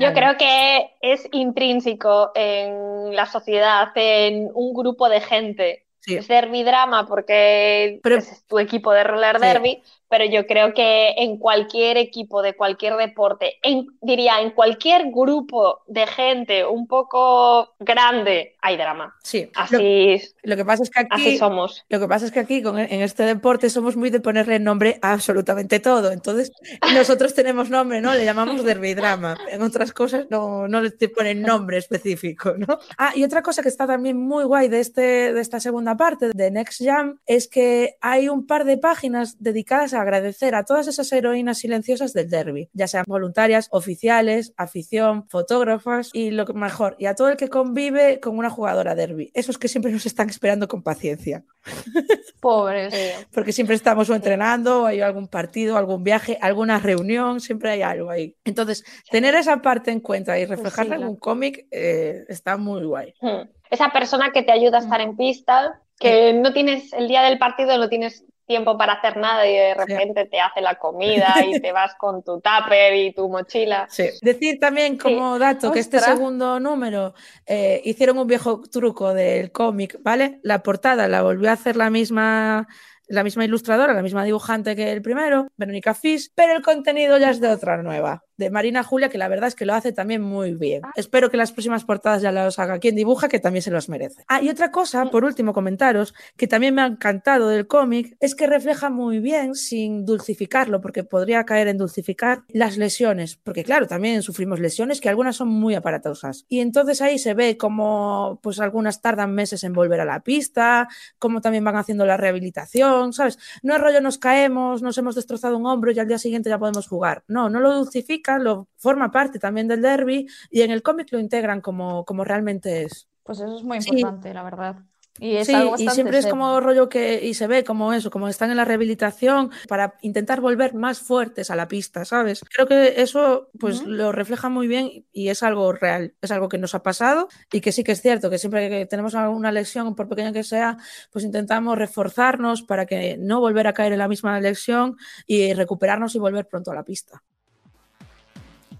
Yo 0.00 0.12
creo 0.12 0.36
que 0.36 0.96
es 1.00 1.28
intrínseco 1.30 2.32
en 2.34 3.14
la 3.14 3.26
sociedad, 3.26 3.88
en 3.94 4.50
un 4.52 4.74
grupo 4.74 5.08
de 5.08 5.20
gente. 5.20 5.83
Es 6.06 6.28
derby 6.28 6.62
drama 6.62 7.06
porque 7.06 8.00
es 8.04 8.44
tu 8.46 8.58
equipo 8.58 8.92
de 8.92 9.04
roller 9.04 9.38
derby, 9.38 9.82
pero 10.08 10.24
yo 10.24 10.46
creo 10.46 10.74
que 10.74 11.14
en 11.16 11.38
cualquier 11.38 11.96
equipo 11.96 12.42
de 12.42 12.54
cualquier 12.54 12.96
deporte, 12.96 13.54
diría 14.00 14.40
en 14.40 14.50
cualquier 14.50 15.10
grupo 15.10 15.82
de 15.86 16.06
gente 16.06 16.64
un 16.64 16.86
poco 16.86 17.74
grande, 17.78 18.56
hay 18.60 18.76
drama. 18.76 19.14
Sí. 19.22 19.50
Así, 19.54 20.20
lo, 20.42 20.56
que 20.56 20.64
pasa 20.64 20.82
es 20.82 20.90
que 20.90 21.00
aquí 21.00 21.38
somos. 21.38 21.84
Lo 21.88 22.00
que 22.00 22.08
pasa 22.08 22.26
es 22.26 22.32
que 22.32 22.40
aquí 22.40 22.62
en 22.64 23.00
este 23.00 23.24
deporte 23.24 23.70
somos 23.70 23.96
muy 23.96 24.10
de 24.10 24.20
ponerle 24.20 24.58
nombre 24.58 24.98
a 25.02 25.12
absolutamente 25.12 25.80
todo. 25.80 26.12
Entonces 26.12 26.52
nosotros 26.94 27.34
tenemos 27.34 27.70
nombre, 27.70 28.00
¿no? 28.00 28.14
Le 28.14 28.24
llamamos 28.24 28.64
derby 28.64 28.94
drama. 28.94 29.36
En 29.50 29.62
otras 29.62 29.92
cosas 29.92 30.26
no, 30.30 30.68
no 30.68 30.80
le 30.80 30.90
ponen 31.08 31.42
nombre 31.42 31.78
específico, 31.78 32.54
¿no? 32.56 32.78
Ah, 32.98 33.12
y 33.14 33.24
otra 33.24 33.42
cosa 33.42 33.62
que 33.62 33.68
está 33.68 33.86
también 33.86 34.16
muy 34.16 34.44
guay 34.44 34.68
de, 34.68 34.80
este, 34.80 35.32
de 35.32 35.40
esta 35.40 35.60
segunda 35.60 35.96
parte 35.96 36.30
de 36.34 36.50
Next 36.50 36.82
Jam 36.84 37.18
es 37.26 37.48
que 37.48 37.96
hay 38.00 38.28
un 38.28 38.46
par 38.46 38.64
de 38.64 38.78
páginas 38.78 39.42
dedicadas 39.42 39.94
a 39.94 40.03
agradecer 40.04 40.54
a 40.54 40.64
todas 40.64 40.86
esas 40.86 41.10
heroínas 41.12 41.58
silenciosas 41.58 42.12
del 42.12 42.30
derby, 42.30 42.70
ya 42.72 42.86
sean 42.86 43.04
voluntarias, 43.06 43.68
oficiales, 43.70 44.54
afición, 44.56 45.28
fotógrafas 45.28 46.10
y 46.12 46.30
lo 46.30 46.44
mejor, 46.54 46.96
y 46.98 47.06
a 47.06 47.14
todo 47.14 47.28
el 47.28 47.36
que 47.36 47.48
convive 47.48 48.20
con 48.20 48.38
una 48.38 48.50
jugadora 48.50 48.94
derby. 48.94 49.30
Esos 49.34 49.58
que 49.58 49.68
siempre 49.68 49.92
nos 49.92 50.06
están 50.06 50.30
esperando 50.30 50.68
con 50.68 50.82
paciencia. 50.82 51.44
Pobres. 52.40 52.94
Porque 53.32 53.52
siempre 53.52 53.76
estamos 53.76 54.08
o 54.10 54.14
entrenando, 54.14 54.82
o 54.82 54.86
hay 54.86 55.00
algún 55.00 55.28
partido, 55.28 55.76
algún 55.76 56.04
viaje, 56.04 56.38
alguna 56.40 56.78
reunión, 56.78 57.40
siempre 57.40 57.70
hay 57.70 57.82
algo 57.82 58.10
ahí. 58.10 58.36
Entonces, 58.44 58.84
tener 59.10 59.34
esa 59.34 59.62
parte 59.62 59.90
en 59.90 60.00
cuenta 60.00 60.38
y 60.38 60.44
reflejarla 60.44 60.96
en 60.96 61.04
un 61.04 61.16
cómic 61.16 61.66
eh, 61.70 62.24
está 62.28 62.56
muy 62.56 62.84
guay. 62.84 63.14
Hmm. 63.20 63.48
Esa 63.70 63.90
persona 63.90 64.30
que 64.32 64.42
te 64.42 64.52
ayuda 64.52 64.78
a 64.78 64.82
estar 64.82 65.00
en 65.00 65.16
pista, 65.16 65.80
que 65.98 66.32
no 66.32 66.52
tienes 66.52 66.92
el 66.92 67.08
día 67.08 67.22
del 67.22 67.38
partido, 67.38 67.76
no 67.78 67.88
tienes 67.88 68.24
tiempo 68.46 68.76
para 68.76 68.94
hacer 68.94 69.16
nada 69.16 69.46
y 69.46 69.54
de 69.54 69.74
repente 69.74 70.26
te 70.26 70.40
hace 70.40 70.60
la 70.60 70.76
comida 70.76 71.34
y 71.46 71.60
te 71.60 71.72
vas 71.72 71.94
con 71.96 72.22
tu 72.22 72.40
tupper 72.40 72.94
y 72.94 73.12
tu 73.12 73.28
mochila. 73.28 73.86
Sí. 73.90 74.10
Decir 74.22 74.58
también 74.58 74.98
como 74.98 75.38
dato 75.38 75.72
que 75.72 75.80
este 75.80 76.00
segundo 76.00 76.60
número 76.60 77.14
eh, 77.46 77.80
hicieron 77.84 78.18
un 78.18 78.26
viejo 78.26 78.60
truco 78.70 79.14
del 79.14 79.52
cómic, 79.52 79.98
¿vale? 80.02 80.40
La 80.42 80.62
portada 80.62 81.08
la 81.08 81.22
volvió 81.22 81.50
a 81.50 81.54
hacer 81.54 81.76
la 81.76 81.90
misma 81.90 82.66
la 83.06 83.22
misma 83.22 83.44
ilustradora, 83.44 83.92
la 83.92 84.02
misma 84.02 84.24
dibujante 84.24 84.74
que 84.74 84.90
el 84.90 85.02
primero, 85.02 85.48
Verónica 85.56 85.92
Fish, 85.92 86.30
pero 86.34 86.56
el 86.56 86.62
contenido 86.62 87.18
ya 87.18 87.30
es 87.30 87.40
de 87.40 87.48
otra 87.48 87.82
nueva 87.82 88.24
de 88.36 88.50
Marina 88.50 88.82
Julia, 88.82 89.08
que 89.08 89.18
la 89.18 89.28
verdad 89.28 89.48
es 89.48 89.54
que 89.54 89.66
lo 89.66 89.74
hace 89.74 89.92
también 89.92 90.22
muy 90.22 90.54
bien. 90.54 90.82
Ah. 90.84 90.92
Espero 90.96 91.30
que 91.30 91.36
las 91.36 91.52
próximas 91.52 91.84
portadas 91.84 92.22
ya 92.22 92.32
las 92.32 92.58
haga 92.58 92.78
quien 92.78 92.96
dibuja, 92.96 93.28
que 93.28 93.38
también 93.38 93.62
se 93.62 93.70
los 93.70 93.88
merece. 93.88 94.24
Ah, 94.28 94.42
y 94.42 94.48
otra 94.48 94.70
cosa, 94.70 95.06
por 95.06 95.24
último, 95.24 95.52
comentaros, 95.52 96.14
que 96.36 96.46
también 96.46 96.74
me 96.74 96.82
ha 96.82 96.86
encantado 96.86 97.48
del 97.48 97.66
cómic, 97.66 98.16
es 98.20 98.34
que 98.34 98.46
refleja 98.46 98.90
muy 98.90 99.20
bien, 99.20 99.54
sin 99.54 100.04
dulcificarlo, 100.04 100.80
porque 100.80 101.04
podría 101.04 101.44
caer 101.44 101.68
en 101.68 101.78
dulcificar, 101.78 102.42
las 102.48 102.76
lesiones, 102.76 103.36
porque 103.36 103.64
claro, 103.64 103.86
también 103.86 104.22
sufrimos 104.22 104.60
lesiones 104.60 105.00
que 105.00 105.08
algunas 105.08 105.36
son 105.36 105.48
muy 105.48 105.74
aparatosas. 105.74 106.44
Y 106.48 106.60
entonces 106.60 107.00
ahí 107.00 107.18
se 107.18 107.34
ve 107.34 107.56
como, 107.56 108.40
pues 108.42 108.60
algunas 108.60 109.00
tardan 109.00 109.34
meses 109.34 109.64
en 109.64 109.72
volver 109.72 110.00
a 110.00 110.04
la 110.04 110.20
pista, 110.20 110.88
cómo 111.18 111.40
también 111.40 111.64
van 111.64 111.76
haciendo 111.76 112.06
la 112.06 112.16
rehabilitación, 112.16 113.12
¿sabes? 113.12 113.38
No 113.62 113.74
es 113.74 113.80
rollo 113.80 114.00
nos 114.00 114.18
caemos, 114.18 114.82
nos 114.82 114.98
hemos 114.98 115.14
destrozado 115.14 115.56
un 115.56 115.66
hombro 115.66 115.92
y 115.92 115.98
al 115.98 116.08
día 116.08 116.18
siguiente 116.18 116.50
ya 116.50 116.58
podemos 116.58 116.88
jugar. 116.88 117.24
No, 117.28 117.48
no 117.48 117.60
lo 117.60 117.74
dulcifica 117.74 118.23
lo 118.38 118.68
forma 118.76 119.10
parte 119.10 119.38
también 119.38 119.68
del 119.68 119.82
derby 119.82 120.26
y 120.50 120.62
en 120.62 120.70
el 120.70 120.82
cómic 120.82 121.08
lo 121.12 121.18
integran 121.18 121.60
como, 121.60 122.04
como 122.04 122.24
realmente 122.24 122.82
es. 122.82 123.08
Pues 123.22 123.40
eso 123.40 123.56
es 123.56 123.62
muy 123.62 123.78
importante, 123.78 124.34
la 124.34 124.42
verdad. 124.42 124.76
Y, 125.20 125.44
sí, 125.44 125.54
y 125.78 125.88
siempre 125.90 126.18
es 126.18 126.26
como 126.26 126.58
rollo 126.58 126.88
que, 126.88 127.24
y 127.24 127.34
se 127.34 127.46
ve 127.46 127.62
como 127.62 127.92
eso, 127.92 128.10
como 128.10 128.26
están 128.26 128.50
en 128.50 128.56
la 128.56 128.64
rehabilitación 128.64 129.52
para 129.68 129.94
intentar 130.02 130.40
volver 130.40 130.74
más 130.74 130.98
fuertes 130.98 131.52
a 131.52 131.56
la 131.56 131.68
pista, 131.68 132.04
¿sabes? 132.04 132.44
Creo 132.52 132.66
que 132.66 133.00
eso 133.00 133.48
pues 133.60 133.84
lo 133.84 134.10
refleja 134.10 134.48
muy 134.48 134.66
bien 134.66 135.06
y 135.12 135.28
es 135.28 135.44
algo 135.44 135.72
real, 135.72 136.14
es 136.20 136.32
algo 136.32 136.48
que 136.48 136.58
nos 136.58 136.74
ha 136.74 136.82
pasado 136.82 137.28
y 137.52 137.60
que 137.60 137.70
sí 137.70 137.84
que 137.84 137.92
es 137.92 138.02
cierto, 138.02 138.28
que 138.28 138.38
siempre 138.38 138.68
que 138.68 138.86
tenemos 138.86 139.14
alguna 139.14 139.52
lesión, 139.52 139.94
por 139.94 140.08
pequeña 140.08 140.32
que 140.32 140.42
sea, 140.42 140.78
pues 141.12 141.24
intentamos 141.24 141.78
reforzarnos 141.78 142.62
para 142.62 142.84
que 142.84 143.16
no 143.16 143.38
volver 143.38 143.68
a 143.68 143.72
caer 143.72 143.92
en 143.92 144.00
la 144.00 144.08
misma 144.08 144.40
lesión 144.40 144.96
y 145.28 145.52
recuperarnos 145.54 146.16
y 146.16 146.18
volver 146.18 146.48
pronto 146.48 146.72
a 146.72 146.74
la 146.74 146.82
pista. 146.82 147.22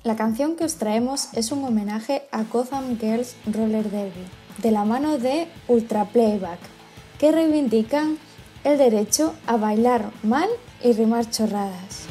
La 0.05 0.17
canción 0.17 0.55
que 0.57 0.65
os 0.65 0.75
traemos 0.75 1.29
es 1.33 1.51
un 1.51 1.65
homenaje 1.65 2.25
a 2.31 2.43
Gotham 2.43 2.99
Girls 2.99 3.37
Roller 3.47 3.91
Derby, 3.91 4.27
de 4.59 4.71
la 4.71 4.85
mano 4.85 5.17
de 5.17 5.49
Ultra 5.67 6.05
Playback, 6.05 6.59
que 7.19 7.33
reivindican 7.33 8.19
el 8.65 8.77
derecho 8.77 9.35
a 9.47 9.57
bailar 9.57 10.11
mal 10.23 10.51
y 10.83 10.93
rimar 10.93 11.31
chorradas. 11.31 12.05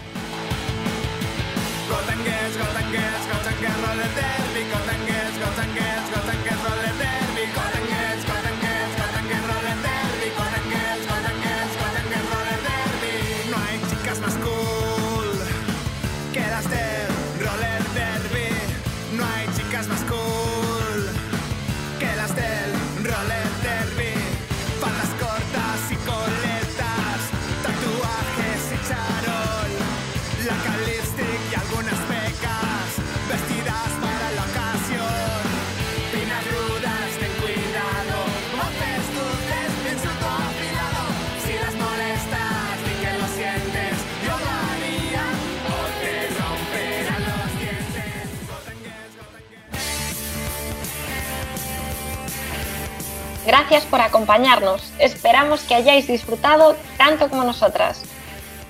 Gracias 53.73 53.89
por 53.89 54.01
acompañarnos. 54.01 54.93
Esperamos 54.99 55.61
que 55.61 55.73
hayáis 55.73 56.05
disfrutado 56.05 56.75
tanto 56.95 57.27
como 57.27 57.43
nosotras. 57.43 58.03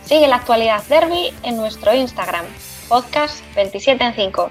Sigue 0.06 0.30
la 0.30 0.38
actualidad 0.38 0.82
Derby 0.88 1.34
en 1.44 1.58
nuestro 1.58 1.94
Instagram, 1.94 2.46
podcast 2.88 3.44
27 3.54 4.02
en 4.02 4.14
5. 4.14 4.50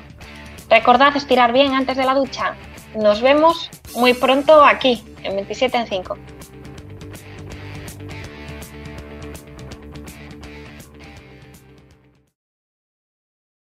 Recordad 0.68 1.16
estirar 1.16 1.54
bien 1.54 1.72
antes 1.72 1.96
de 1.96 2.04
la 2.04 2.12
ducha. 2.12 2.54
Nos 2.94 3.22
vemos 3.22 3.70
muy 3.94 4.12
pronto 4.12 4.62
aquí, 4.62 5.02
en 5.22 5.36
27 5.36 5.74
en 5.74 5.86
5. 5.86 6.18